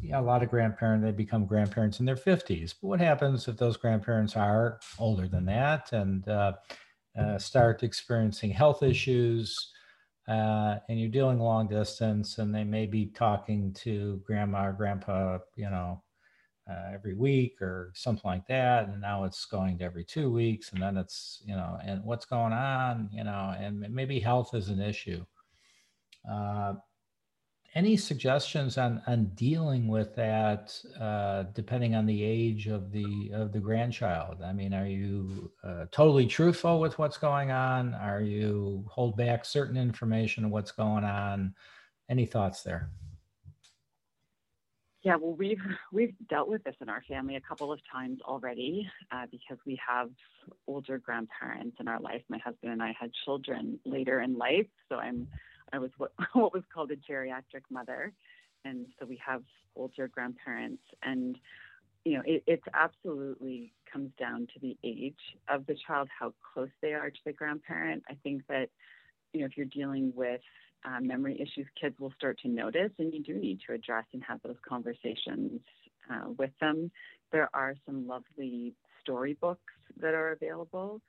yeah, 0.00 0.18
a 0.18 0.22
lot 0.22 0.42
of 0.42 0.48
grandparents, 0.48 1.04
they 1.04 1.12
become 1.12 1.44
grandparents 1.44 2.00
in 2.00 2.06
their 2.06 2.16
50s. 2.16 2.74
But 2.80 2.88
what 2.88 3.00
happens 3.00 3.46
if 3.46 3.56
those 3.56 3.76
grandparents 3.76 4.36
are 4.36 4.80
older 4.98 5.28
than 5.28 5.44
that 5.46 5.92
and 5.92 6.26
uh, 6.28 6.54
uh, 7.18 7.38
start 7.38 7.82
experiencing 7.82 8.50
health 8.50 8.82
issues? 8.82 9.72
Uh, 10.28 10.78
and 10.88 10.98
you're 10.98 11.08
dealing 11.08 11.38
long 11.38 11.68
distance, 11.68 12.38
and 12.38 12.54
they 12.54 12.64
may 12.64 12.86
be 12.86 13.06
talking 13.06 13.72
to 13.72 14.20
grandma 14.26 14.66
or 14.66 14.72
grandpa, 14.72 15.38
you 15.56 15.70
know, 15.70 16.02
uh, 16.68 16.90
every 16.92 17.14
week 17.14 17.62
or 17.62 17.92
something 17.94 18.28
like 18.28 18.46
that 18.48 18.88
and 18.88 19.00
now 19.00 19.22
it's 19.22 19.44
going 19.44 19.78
to 19.78 19.84
every 19.84 20.04
two 20.04 20.32
weeks 20.32 20.72
and 20.72 20.82
then 20.82 20.96
it's 20.96 21.40
you 21.46 21.54
know 21.54 21.78
and 21.84 22.02
what's 22.02 22.24
going 22.24 22.52
on 22.52 23.08
you 23.12 23.22
know 23.22 23.54
and 23.56 23.80
maybe 23.94 24.18
health 24.18 24.54
is 24.54 24.68
an 24.68 24.80
issue. 24.80 25.24
Uh, 26.28 26.74
any 27.76 27.94
suggestions 27.94 28.78
on 28.78 29.02
on 29.06 29.26
dealing 29.34 29.86
with 29.86 30.16
that 30.16 30.74
uh, 30.98 31.44
depending 31.54 31.94
on 31.94 32.06
the 32.06 32.24
age 32.24 32.68
of 32.68 32.90
the 32.90 33.30
of 33.32 33.52
the 33.52 33.60
grandchild? 33.60 34.42
I 34.42 34.52
mean 34.54 34.72
are 34.72 34.86
you 34.86 35.52
uh, 35.62 35.84
totally 35.92 36.26
truthful 36.26 36.80
with 36.80 36.98
what's 36.98 37.18
going 37.18 37.50
on? 37.50 37.94
Are 37.94 38.22
you 38.22 38.84
hold 38.88 39.16
back 39.16 39.44
certain 39.44 39.76
information 39.76 40.46
of 40.46 40.50
what's 40.50 40.72
going 40.72 41.04
on? 41.04 41.54
Any 42.08 42.24
thoughts 42.24 42.62
there? 42.62 42.90
Yeah, 45.02 45.16
well, 45.16 45.34
we've 45.34 45.62
we've 45.92 46.14
dealt 46.30 46.48
with 46.48 46.64
this 46.64 46.74
in 46.80 46.88
our 46.88 47.02
family 47.06 47.36
a 47.36 47.40
couple 47.42 47.72
of 47.72 47.78
times 47.92 48.20
already 48.22 48.88
uh, 49.12 49.26
because 49.30 49.58
we 49.66 49.78
have 49.86 50.08
older 50.66 50.98
grandparents 50.98 51.76
in 51.78 51.88
our 51.88 52.00
life. 52.00 52.22
My 52.28 52.38
husband 52.38 52.72
and 52.72 52.82
I 52.82 52.94
had 52.98 53.10
children 53.24 53.78
later 53.84 54.22
in 54.22 54.36
life, 54.36 54.66
so 54.88 54.96
I'm 54.96 55.28
I 55.72 55.78
was 55.78 55.90
what 55.98 56.12
what 56.32 56.52
was 56.52 56.62
called 56.72 56.90
a 56.90 56.96
geriatric 56.96 57.62
mother, 57.70 58.12
and 58.64 58.86
so 58.98 59.06
we 59.06 59.20
have 59.24 59.42
older 59.74 60.08
grandparents, 60.08 60.82
and 61.02 61.38
you 62.04 62.14
know 62.14 62.22
it, 62.24 62.60
absolutely 62.74 63.72
comes 63.90 64.10
down 64.18 64.46
to 64.54 64.60
the 64.60 64.76
age 64.84 65.14
of 65.48 65.66
the 65.66 65.76
child, 65.86 66.08
how 66.18 66.32
close 66.54 66.70
they 66.82 66.92
are 66.92 67.10
to 67.10 67.20
the 67.24 67.32
grandparent. 67.32 68.02
I 68.08 68.16
think 68.22 68.42
that 68.48 68.68
you 69.32 69.40
know 69.40 69.46
if 69.46 69.56
you're 69.56 69.66
dealing 69.66 70.12
with 70.14 70.40
uh, 70.84 71.00
memory 71.00 71.34
issues 71.34 71.66
kids 71.80 71.96
will 71.98 72.12
start 72.16 72.38
to 72.40 72.48
notice, 72.48 72.92
and 72.98 73.12
you 73.12 73.22
do 73.22 73.34
need 73.34 73.60
to 73.66 73.74
address 73.74 74.04
and 74.12 74.22
have 74.24 74.40
those 74.42 74.56
conversations 74.68 75.60
uh, 76.10 76.30
with 76.38 76.52
them. 76.60 76.90
There 77.32 77.50
are 77.54 77.74
some 77.84 78.06
lovely 78.06 78.74
storybooks 79.02 79.72
that 80.00 80.14
are 80.14 80.32
available 80.32 81.00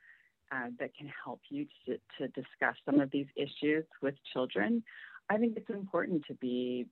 uh, 0.52 0.68
that 0.78 0.94
can 0.96 1.10
help 1.24 1.40
you 1.48 1.66
to, 1.86 1.96
to 2.18 2.28
discuss 2.28 2.76
some 2.84 3.00
of 3.00 3.10
these 3.10 3.26
issues 3.36 3.84
with 4.02 4.14
children. 4.32 4.82
I 5.30 5.36
think 5.36 5.56
it's 5.56 5.70
important 5.70 6.22
to 6.28 6.34
be 6.34 6.86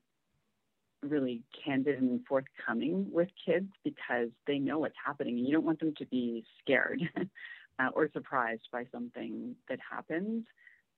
really 1.02 1.42
candid 1.64 2.00
and 2.00 2.20
forthcoming 2.26 3.06
with 3.12 3.28
kids 3.44 3.68
because 3.84 4.28
they 4.46 4.58
know 4.58 4.78
what's 4.78 4.96
happening. 5.04 5.38
You 5.38 5.52
don't 5.52 5.64
want 5.64 5.80
them 5.80 5.94
to 5.98 6.06
be 6.06 6.44
scared 6.60 7.00
uh, 7.78 7.88
or 7.94 8.10
surprised 8.12 8.68
by 8.72 8.84
something 8.92 9.54
that 9.68 9.78
happens 9.90 10.44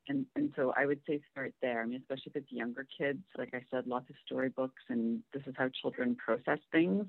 and 0.08 0.26
and 0.34 0.52
so 0.56 0.72
I 0.76 0.86
would 0.86 1.00
say 1.06 1.20
start 1.30 1.54
there. 1.62 1.82
I 1.82 1.86
mean, 1.86 2.00
especially 2.00 2.32
if 2.34 2.36
it's 2.36 2.52
younger 2.52 2.86
kids, 2.96 3.22
like 3.36 3.54
I 3.54 3.62
said, 3.70 3.86
lots 3.86 4.08
of 4.10 4.16
storybooks, 4.26 4.82
and 4.88 5.20
this 5.32 5.42
is 5.46 5.54
how 5.56 5.68
children 5.80 6.16
process 6.16 6.58
things. 6.72 7.06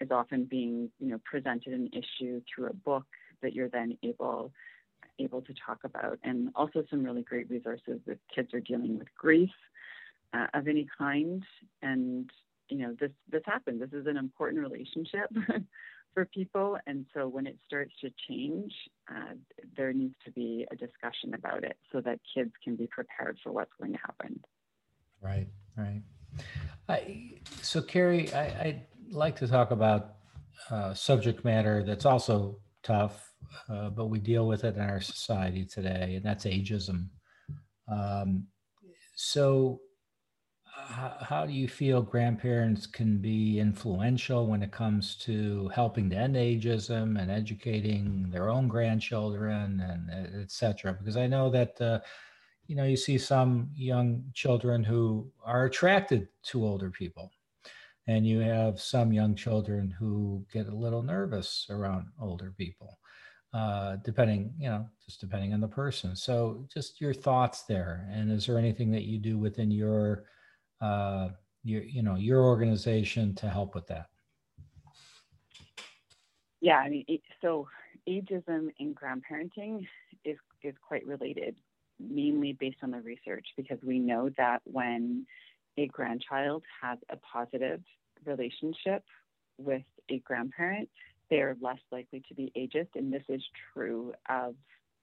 Is 0.00 0.10
often 0.10 0.44
being 0.44 0.90
you 0.98 1.08
know 1.08 1.20
presented 1.24 1.74
an 1.74 1.90
issue 1.92 2.40
through 2.48 2.68
a 2.68 2.74
book 2.74 3.04
that 3.42 3.54
you're 3.54 3.68
then 3.68 3.98
able 4.02 4.50
able 5.20 5.42
to 5.42 5.54
talk 5.66 5.80
about, 5.84 6.18
and 6.22 6.50
also 6.54 6.84
some 6.90 7.04
really 7.04 7.22
great 7.22 7.48
resources 7.50 8.00
if 8.06 8.18
kids 8.34 8.52
are 8.54 8.60
dealing 8.60 8.98
with 8.98 9.08
grief 9.16 9.50
uh, 10.32 10.46
of 10.54 10.68
any 10.68 10.88
kind. 10.98 11.44
And 11.82 12.30
you 12.68 12.78
know 12.78 12.96
this 12.98 13.12
this 13.30 13.42
happens. 13.46 13.80
This 13.80 13.92
is 13.92 14.06
an 14.06 14.16
important 14.16 14.62
relationship 14.62 15.30
for 16.14 16.24
people. 16.24 16.78
And 16.86 17.06
so 17.14 17.28
when 17.28 17.46
it 17.46 17.58
starts 17.66 17.92
to 18.00 18.10
change, 18.28 18.72
uh, 19.10 19.34
there 19.76 19.92
needs 19.92 20.14
to 20.24 20.32
be 20.32 20.66
a 20.70 20.76
discussion 20.76 21.34
about 21.34 21.64
it 21.64 21.76
so 21.92 22.00
that 22.00 22.20
kids 22.34 22.52
can 22.62 22.76
be 22.76 22.86
prepared 22.86 23.38
for 23.42 23.52
what's 23.52 23.72
going 23.78 23.92
to 23.92 23.98
happen. 23.98 24.40
Right, 25.20 25.48
right. 25.76 26.02
I, 26.88 27.40
so, 27.62 27.82
Kerry, 27.82 28.32
I, 28.32 28.82
would 29.06 29.14
like 29.14 29.36
to 29.36 29.46
talk 29.46 29.70
about 29.70 30.14
uh, 30.70 30.94
subject 30.94 31.44
matter 31.44 31.82
that's 31.82 32.06
also 32.06 32.58
tough, 32.82 33.29
uh, 33.68 33.90
but 33.90 34.06
we 34.06 34.18
deal 34.18 34.46
with 34.46 34.64
it 34.64 34.76
in 34.76 34.82
our 34.82 35.00
society 35.00 35.64
today, 35.64 36.14
and 36.16 36.24
that's 36.24 36.44
ageism. 36.44 37.08
Um, 37.88 38.46
so, 39.14 39.80
how, 40.64 41.16
how 41.20 41.46
do 41.46 41.52
you 41.52 41.68
feel 41.68 42.02
grandparents 42.02 42.86
can 42.86 43.18
be 43.18 43.58
influential 43.58 44.46
when 44.46 44.62
it 44.62 44.72
comes 44.72 45.16
to 45.16 45.68
helping 45.68 46.08
to 46.10 46.16
end 46.16 46.36
ageism 46.36 47.20
and 47.20 47.30
educating 47.30 48.30
their 48.30 48.48
own 48.48 48.66
grandchildren 48.68 49.80
and 49.80 50.42
et 50.42 50.50
cetera? 50.50 50.92
Because 50.92 51.16
I 51.16 51.26
know 51.26 51.50
that, 51.50 51.80
uh, 51.80 52.00
you 52.66 52.76
know, 52.76 52.84
you 52.84 52.96
see 52.96 53.18
some 53.18 53.70
young 53.74 54.24
children 54.32 54.82
who 54.82 55.30
are 55.44 55.64
attracted 55.66 56.28
to 56.44 56.64
older 56.64 56.90
people. 56.90 57.30
And 58.06 58.26
you 58.26 58.40
have 58.40 58.80
some 58.80 59.12
young 59.12 59.34
children 59.36 59.90
who 59.90 60.44
get 60.52 60.66
a 60.66 60.74
little 60.74 61.02
nervous 61.02 61.66
around 61.70 62.06
older 62.20 62.52
people, 62.56 62.98
uh, 63.52 63.96
depending, 64.04 64.52
you 64.58 64.68
know, 64.68 64.86
just 65.04 65.20
depending 65.20 65.52
on 65.52 65.60
the 65.60 65.68
person. 65.68 66.14
So, 66.14 66.66
just 66.72 67.00
your 67.00 67.12
thoughts 67.12 67.62
there. 67.62 68.08
And 68.12 68.30
is 68.30 68.46
there 68.46 68.58
anything 68.58 68.90
that 68.92 69.02
you 69.02 69.18
do 69.18 69.38
within 69.38 69.70
your 69.70 70.24
uh, 70.80 71.30
your 71.64 71.82
you 71.82 72.02
know 72.02 72.16
your 72.16 72.44
organization 72.44 73.34
to 73.36 73.48
help 73.48 73.74
with 73.74 73.86
that? 73.88 74.06
Yeah, 76.60 76.76
I 76.76 76.90
mean, 76.90 77.04
so 77.40 77.66
ageism 78.08 78.68
in 78.78 78.94
grandparenting 78.94 79.86
is 80.24 80.36
is 80.62 80.74
quite 80.86 81.06
related, 81.06 81.56
mainly 81.98 82.52
based 82.52 82.78
on 82.82 82.90
the 82.90 83.00
research, 83.00 83.46
because 83.56 83.78
we 83.82 83.98
know 83.98 84.30
that 84.36 84.60
when 84.64 85.26
a 85.76 85.86
grandchild 85.86 86.62
has 86.82 86.98
a 87.10 87.16
positive 87.16 87.80
relationship 88.24 89.02
with 89.58 89.82
a 90.10 90.18
grandparent, 90.20 90.88
they 91.30 91.40
are 91.40 91.56
less 91.60 91.78
likely 91.92 92.22
to 92.28 92.34
be 92.34 92.52
ageist, 92.56 92.96
and 92.96 93.12
this 93.12 93.22
is 93.28 93.42
true 93.72 94.12
of 94.28 94.54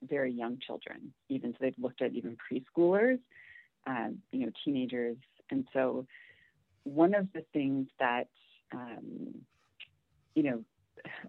very 0.03 0.31
young 0.31 0.59
children. 0.65 1.13
Even 1.29 1.53
so, 1.53 1.57
they've 1.61 1.73
looked 1.79 2.01
at 2.01 2.13
even 2.13 2.37
preschoolers 2.51 3.19
uh, 3.87 4.09
you 4.31 4.45
know, 4.45 4.51
teenagers. 4.63 5.17
And 5.49 5.67
so, 5.73 6.05
one 6.83 7.13
of 7.13 7.27
the 7.33 7.43
things 7.53 7.87
that, 7.99 8.27
um, 8.73 9.33
you 10.35 10.43
know, 10.43 10.63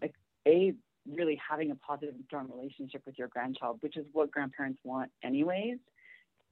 like 0.03 0.15
a 0.47 0.75
really 1.11 1.41
having 1.49 1.71
a 1.71 1.75
positive 1.77 2.15
and 2.15 2.25
strong 2.27 2.49
relationship 2.55 3.03
with 3.07 3.19
your 3.19 3.29
grandchild, 3.29 3.79
which 3.81 3.97
is 3.97 4.05
what 4.13 4.31
grandparents 4.31 4.81
want 4.85 5.11
anyways, 5.23 5.79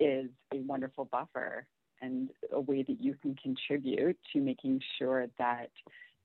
is 0.00 0.30
a 0.52 0.58
wonderful 0.58 1.04
buffer 1.06 1.66
and 2.00 2.30
a 2.52 2.60
way 2.60 2.82
that 2.82 3.00
you 3.00 3.14
can 3.20 3.34
contribute 3.34 4.18
to 4.32 4.40
making 4.40 4.80
sure 4.98 5.26
that 5.38 5.70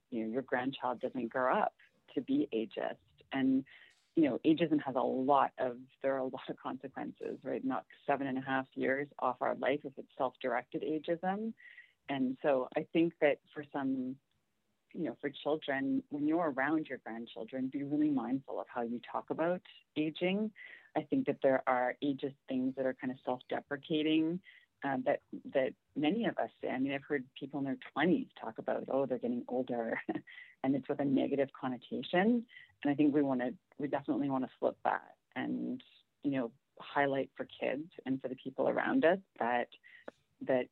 you 0.10 0.24
know 0.24 0.32
your 0.32 0.42
grandchild 0.42 1.00
doesn't 1.00 1.30
grow 1.30 1.56
up 1.56 1.74
to 2.15 2.21
be 2.21 2.47
ageist. 2.54 2.95
And 3.34 3.63
you 4.15 4.24
know 4.24 4.39
ageism 4.45 4.82
has 4.86 4.95
a 4.95 5.02
lot 5.02 5.52
of 5.58 5.78
there 6.04 6.13
are 6.15 6.19
a 6.19 6.24
lot 6.24 6.50
of 6.50 6.58
consequences 6.58 7.38
right? 7.43 7.63
Not 7.63 7.86
seven 8.06 8.28
and 8.28 8.38
a 8.38 8.41
half 8.41 8.65
years 8.76 9.08
off 9.19 9.38
our 9.41 9.56
life 9.56 9.80
if 9.84 9.93
it's 9.97 10.12
self-directed 10.17 10.84
ageism. 10.84 11.54
And 12.10 12.38
so 12.41 12.67
i 12.76 12.86
think 12.91 13.13
that 13.21 13.38
for 13.54 13.63
some 13.71 14.15
you 14.93 15.06
know 15.06 15.15
for 15.21 15.30
children 15.30 16.04
when 16.10 16.28
you're 16.28 16.52
around 16.52 16.88
your 16.88 17.00
grandchildren 17.00 17.69
be 17.71 17.84
really 17.84 18.10
mindful 18.10 18.60
of 18.60 18.67
how 18.74 18.82
you 18.82 19.00
talk 19.10 19.30
about 19.30 19.62
aging. 19.95 20.52
I 20.95 21.02
think 21.04 21.26
that 21.28 21.38
there 21.41 21.63
are 21.67 21.95
ageist 22.04 22.36
things 22.50 22.74
that 22.76 22.86
are 22.86 22.95
kind 23.00 23.12
of 23.12 23.17
self-deprecating 23.24 24.41
um, 24.84 25.04
that 25.06 25.22
that 25.54 25.74
many 25.96 26.26
of 26.26 26.38
us 26.38 26.50
say. 26.62 26.70
I 26.70 26.80
mean, 26.80 26.94
I've 26.94 27.04
heard 27.04 27.24
people 27.39 27.60
in 27.60 27.65
their 27.65 27.78
20s 27.96 28.28
talk 28.39 28.58
about, 28.58 28.84
oh, 28.89 29.06
they're 29.06 29.17
getting 29.17 29.44
older, 29.48 30.00
and 30.63 30.76
it's 30.76 30.88
with 30.89 31.00
a 31.00 31.06
negative 31.06 31.50
connotation. 31.60 32.46
And 32.84 32.91
I 32.91 32.96
think 32.96 33.13
we 33.13 33.22
want 33.22 33.41
to, 33.41 33.54
we 33.78 33.88
definitely 33.88 34.30
want 34.30 34.44
to 34.44 34.50
flip 34.60 34.78
that 34.84 35.15
and 35.36 35.82
you 36.24 36.32
know 36.32 36.52
highlight 36.80 37.30
for 37.38 37.48
kids 37.60 37.88
and 38.06 38.22
for 38.22 38.28
the 38.28 38.36
people 38.36 38.67
around 38.67 39.06
us 39.06 39.20
that 39.39 39.67
that 40.48 40.65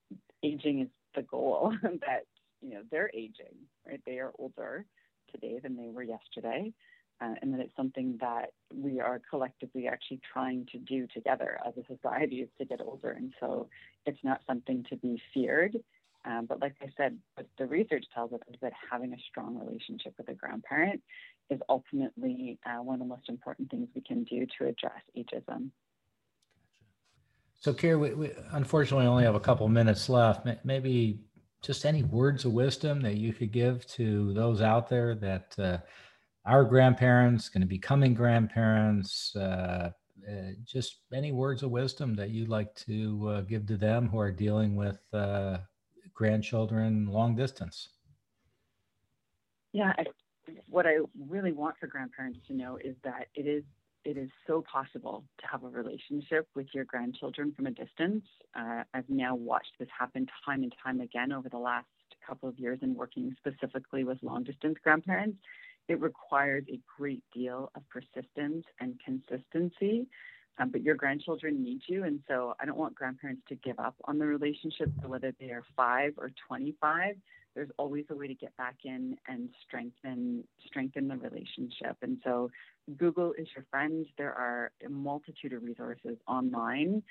aging 0.43 0.81
is 0.81 0.87
the 1.15 1.21
goal. 1.21 1.73
that 1.83 2.25
you 2.61 2.73
know 2.73 2.81
they're 2.91 3.11
aging, 3.13 3.55
right? 3.87 4.01
They 4.05 4.19
are 4.19 4.31
older 4.39 4.85
today 5.31 5.59
than 5.61 5.77
they 5.77 5.89
were 5.89 6.03
yesterday, 6.03 6.73
uh, 7.21 7.33
and 7.41 7.53
that 7.53 7.59
it's 7.59 7.75
something 7.75 8.17
that 8.21 8.51
we 8.73 8.99
are 8.99 9.21
collectively 9.29 9.87
actually 9.87 10.21
trying 10.31 10.65
to 10.71 10.77
do 10.77 11.07
together 11.13 11.59
as 11.67 11.73
a 11.77 11.85
society 11.93 12.37
is 12.37 12.49
to 12.57 12.65
get 12.65 12.81
older. 12.81 13.11
And 13.11 13.33
so 13.39 13.67
it's 14.05 14.23
not 14.23 14.41
something 14.47 14.85
to 14.89 14.95
be 14.95 15.21
feared. 15.33 15.77
Um, 16.25 16.45
but 16.47 16.61
like 16.61 16.75
I 16.81 16.87
said, 16.97 17.17
what 17.35 17.47
the 17.57 17.65
research 17.65 18.05
tells 18.13 18.33
us 18.33 18.39
is 18.49 18.55
that 18.61 18.73
having 18.91 19.13
a 19.13 19.17
strong 19.29 19.57
relationship 19.57 20.13
with 20.17 20.29
a 20.29 20.33
grandparent 20.33 21.01
is 21.49 21.59
ultimately 21.69 22.59
uh, 22.65 22.81
one 22.83 22.95
of 22.95 22.99
the 22.99 23.05
most 23.05 23.29
important 23.29 23.71
things 23.71 23.87
we 23.95 24.01
can 24.01 24.23
do 24.23 24.45
to 24.57 24.67
address 24.67 25.01
ageism. 25.17 25.71
So, 27.61 27.73
Kerry, 27.73 27.95
we, 27.95 28.13
we 28.13 28.31
unfortunately 28.51 29.07
only 29.07 29.23
have 29.23 29.35
a 29.35 29.39
couple 29.39 29.67
minutes 29.67 30.07
left. 30.07 30.47
Maybe 30.63 31.19
just 31.61 31.85
any 31.85 32.03
words 32.03 32.45
of 32.45 32.53
wisdom 32.53 33.01
that 33.01 33.17
you 33.17 33.33
could 33.33 33.51
give 33.51 33.85
to 33.87 34.33
those 34.33 34.61
out 34.61 34.87
there 34.87 35.15
that 35.15 35.55
uh, 35.59 35.77
our 36.45 36.63
grandparents, 36.63 37.49
going 37.49 37.61
to 37.61 37.67
be 37.67 37.77
coming 37.77 38.13
grandparents, 38.13 39.35
uh, 39.35 39.91
uh, 40.27 40.51
just 40.63 40.99
any 41.13 41.31
words 41.31 41.63
of 41.63 41.71
wisdom 41.71 42.15
that 42.15 42.29
you'd 42.29 42.49
like 42.49 42.73
to 42.75 43.29
uh, 43.29 43.41
give 43.41 43.65
to 43.67 43.77
them 43.77 44.07
who 44.09 44.19
are 44.19 44.31
dealing 44.31 44.75
with 44.75 44.99
uh, 45.13 45.57
grandchildren 46.13 47.07
long 47.07 47.35
distance. 47.35 47.89
Yeah, 49.71 49.93
I, 49.97 50.05
what 50.69 50.85
I 50.85 50.97
really 51.27 51.51
want 51.51 51.75
for 51.79 51.87
grandparents 51.87 52.39
to 52.47 52.53
know 52.53 52.77
is 52.83 52.95
that 53.03 53.27
it 53.35 53.47
is 53.47 53.63
it 54.05 54.17
is 54.17 54.29
so 54.47 54.63
possible 54.71 55.25
to 55.41 55.47
have 55.47 55.63
a 55.63 55.67
relationship 55.67 56.47
with 56.55 56.67
your 56.73 56.85
grandchildren 56.85 57.53
from 57.53 57.67
a 57.67 57.71
distance. 57.71 58.23
Uh, 58.55 58.83
I've 58.93 59.09
now 59.09 59.35
watched 59.35 59.73
this 59.77 59.89
happen 59.97 60.25
time 60.45 60.63
and 60.63 60.73
time 60.83 61.01
again 61.01 61.33
over 61.33 61.49
the 61.49 61.57
last 61.57 61.85
couple 62.25 62.47
of 62.47 62.57
years 62.57 62.79
in 62.81 62.95
working 62.95 63.35
specifically 63.37 64.05
with 64.05 64.17
long 64.21 64.43
distance 64.43 64.77
grandparents 64.81 65.37
it 65.89 65.99
requires 65.99 66.63
a 66.69 66.79
great 66.97 67.23
deal 67.33 67.71
of 67.75 67.81
persistence 67.89 68.65
and 68.79 68.99
consistency. 69.03 70.07
Um, 70.59 70.69
but 70.71 70.83
your 70.83 70.95
grandchildren 70.95 71.63
need 71.63 71.81
you. 71.87 72.03
And 72.03 72.19
so 72.27 72.53
I 72.59 72.65
don't 72.65 72.77
want 72.77 72.93
grandparents 72.93 73.41
to 73.47 73.55
give 73.55 73.79
up 73.79 73.95
on 74.05 74.19
the 74.19 74.25
relationship, 74.25 74.91
whether 75.05 75.33
they 75.39 75.47
are 75.47 75.63
five 75.75 76.13
or 76.17 76.31
25. 76.47 77.15
There's 77.55 77.69
always 77.77 78.05
a 78.09 78.15
way 78.15 78.27
to 78.27 78.35
get 78.35 78.55
back 78.57 78.75
in 78.83 79.15
and 79.27 79.49
strengthen 79.65 80.43
strengthen 80.67 81.07
the 81.07 81.17
relationship. 81.17 81.97
And 82.01 82.19
so 82.23 82.51
Google 82.97 83.33
is 83.37 83.47
your 83.55 83.65
friend. 83.71 84.05
There 84.17 84.33
are 84.33 84.71
a 84.85 84.89
multitude 84.89 85.53
of 85.53 85.63
resources 85.63 86.17
online 86.27 87.03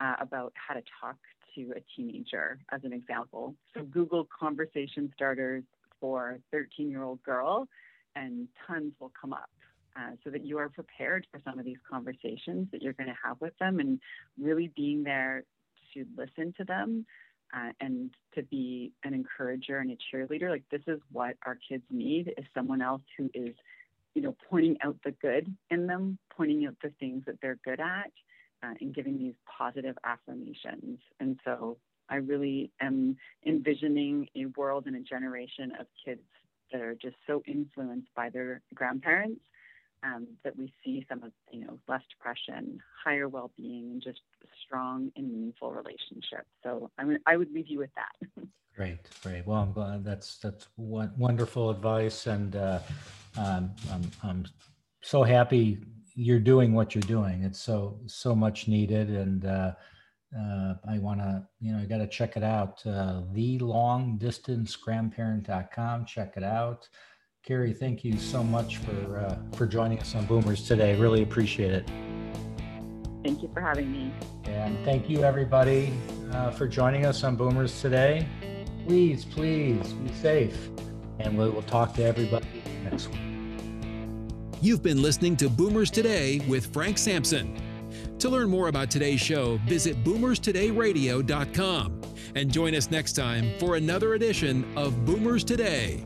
uh, 0.00 0.14
about 0.20 0.52
how 0.54 0.74
to 0.74 0.82
talk 1.00 1.16
to 1.54 1.72
a 1.76 1.80
teenager, 1.94 2.58
as 2.72 2.82
an 2.84 2.92
example. 2.92 3.54
So 3.74 3.84
Google 3.84 4.28
conversation 4.38 5.10
starters 5.14 5.62
for 6.00 6.38
13 6.52 6.90
year 6.90 7.04
old 7.04 7.22
girl 7.22 7.68
and 8.16 8.48
tons 8.66 8.92
will 8.98 9.12
come 9.20 9.32
up. 9.32 9.50
Uh, 9.96 10.10
so 10.22 10.28
that 10.28 10.44
you 10.44 10.58
are 10.58 10.68
prepared 10.68 11.26
for 11.30 11.40
some 11.42 11.58
of 11.58 11.64
these 11.64 11.78
conversations 11.90 12.68
that 12.70 12.82
you're 12.82 12.92
going 12.92 13.08
to 13.08 13.16
have 13.24 13.40
with 13.40 13.56
them 13.58 13.80
and 13.80 13.98
really 14.38 14.70
being 14.76 15.02
there 15.02 15.42
to 15.94 16.04
listen 16.18 16.52
to 16.54 16.64
them 16.64 17.06
uh, 17.54 17.70
and 17.80 18.10
to 18.34 18.42
be 18.42 18.92
an 19.04 19.14
encourager 19.14 19.78
and 19.78 19.90
a 19.90 19.96
cheerleader 20.14 20.50
like 20.50 20.64
this 20.70 20.82
is 20.86 21.00
what 21.12 21.36
our 21.46 21.56
kids 21.68 21.82
need 21.90 22.28
is 22.36 22.44
someone 22.54 22.82
else 22.82 23.02
who 23.16 23.30
is 23.32 23.54
you 24.14 24.22
know 24.22 24.34
pointing 24.50 24.76
out 24.82 24.96
the 25.04 25.12
good 25.12 25.54
in 25.70 25.86
them 25.86 26.18
pointing 26.36 26.66
out 26.66 26.74
the 26.82 26.92
things 27.00 27.22
that 27.26 27.36
they're 27.40 27.58
good 27.64 27.80
at 27.80 28.10
uh, 28.62 28.74
and 28.80 28.94
giving 28.94 29.16
these 29.16 29.34
positive 29.58 29.96
affirmations 30.04 30.98
and 31.20 31.38
so 31.44 31.76
i 32.10 32.16
really 32.16 32.70
am 32.80 33.16
envisioning 33.46 34.28
a 34.36 34.44
world 34.58 34.84
and 34.86 34.96
a 34.96 35.00
generation 35.00 35.72
of 35.80 35.86
kids 36.04 36.20
that 36.72 36.80
are 36.80 36.94
just 36.94 37.16
so 37.26 37.42
influenced 37.46 38.08
by 38.14 38.30
their 38.30 38.62
grandparents 38.74 39.40
um, 40.02 40.26
that 40.44 40.56
we 40.56 40.72
see 40.84 41.04
some 41.08 41.22
of 41.22 41.32
you 41.50 41.64
know 41.64 41.78
less 41.88 42.02
depression, 42.10 42.80
higher 43.04 43.28
well-being, 43.28 43.90
and 43.92 44.02
just 44.02 44.20
strong 44.64 45.10
and 45.16 45.30
meaningful 45.30 45.72
relationships. 45.72 46.48
So 46.62 46.90
I 46.98 47.04
mean, 47.04 47.18
I 47.26 47.36
would 47.36 47.52
leave 47.52 47.68
you 47.68 47.78
with 47.78 47.90
that. 47.94 48.46
great, 48.76 48.98
great. 49.22 49.46
Well, 49.46 49.62
I'm 49.62 49.72
glad 49.72 50.04
that's 50.04 50.38
that's 50.38 50.68
wonderful 50.76 51.70
advice, 51.70 52.26
and 52.26 52.56
uh, 52.56 52.80
um, 53.38 53.70
I'm 53.90 54.10
I'm 54.22 54.44
so 55.02 55.22
happy 55.22 55.78
you're 56.14 56.40
doing 56.40 56.72
what 56.72 56.94
you're 56.94 57.02
doing. 57.02 57.42
It's 57.42 57.60
so 57.60 57.98
so 58.06 58.34
much 58.34 58.68
needed, 58.68 59.10
and 59.10 59.44
uh, 59.44 59.72
uh, 60.34 60.74
I 60.88 60.98
want 60.98 61.20
to, 61.20 61.46
you 61.60 61.72
know, 61.72 61.78
I 61.78 61.84
got 61.84 61.98
to 61.98 62.06
check 62.06 62.36
it 62.36 62.42
out. 62.42 62.80
Uh, 62.84 63.22
thelongdistancegrandparent.com. 63.34 66.06
Check 66.06 66.32
it 66.36 66.42
out. 66.42 66.88
Kerry, 67.44 67.72
thank 67.72 68.04
you 68.04 68.18
so 68.18 68.42
much 68.42 68.78
for 68.78 69.20
uh, 69.20 69.36
for 69.56 69.66
joining 69.66 70.00
us 70.00 70.16
on 70.16 70.26
Boomers 70.26 70.66
today. 70.66 70.96
Really 70.96 71.22
appreciate 71.22 71.72
it. 71.72 71.88
Thank 73.22 73.40
you 73.42 73.50
for 73.54 73.60
having 73.60 73.92
me. 73.92 74.12
And 74.44 74.84
thank 74.84 75.08
you, 75.08 75.22
everybody, 75.22 75.92
uh, 76.32 76.50
for 76.50 76.66
joining 76.66 77.06
us 77.06 77.22
on 77.22 77.36
Boomers 77.36 77.80
today. 77.80 78.26
Please, 78.84 79.24
please 79.24 79.92
be 79.92 80.12
safe, 80.14 80.68
and 81.20 81.38
we 81.38 81.48
will 81.48 81.62
talk 81.62 81.94
to 81.94 82.04
everybody 82.04 82.64
next 82.82 83.06
week. 83.08 83.20
You've 84.60 84.82
been 84.82 85.00
listening 85.02 85.36
to 85.36 85.48
Boomers 85.48 85.90
Today 85.90 86.40
with 86.48 86.66
Frank 86.72 86.98
Sampson. 86.98 87.56
To 88.20 88.30
learn 88.30 88.48
more 88.48 88.68
about 88.68 88.90
today's 88.90 89.20
show, 89.20 89.60
visit 89.66 90.02
boomerstodayradio.com 90.02 92.00
and 92.34 92.50
join 92.50 92.74
us 92.74 92.90
next 92.90 93.12
time 93.12 93.52
for 93.58 93.76
another 93.76 94.14
edition 94.14 94.64
of 94.76 95.04
Boomers 95.04 95.44
Today. 95.44 96.04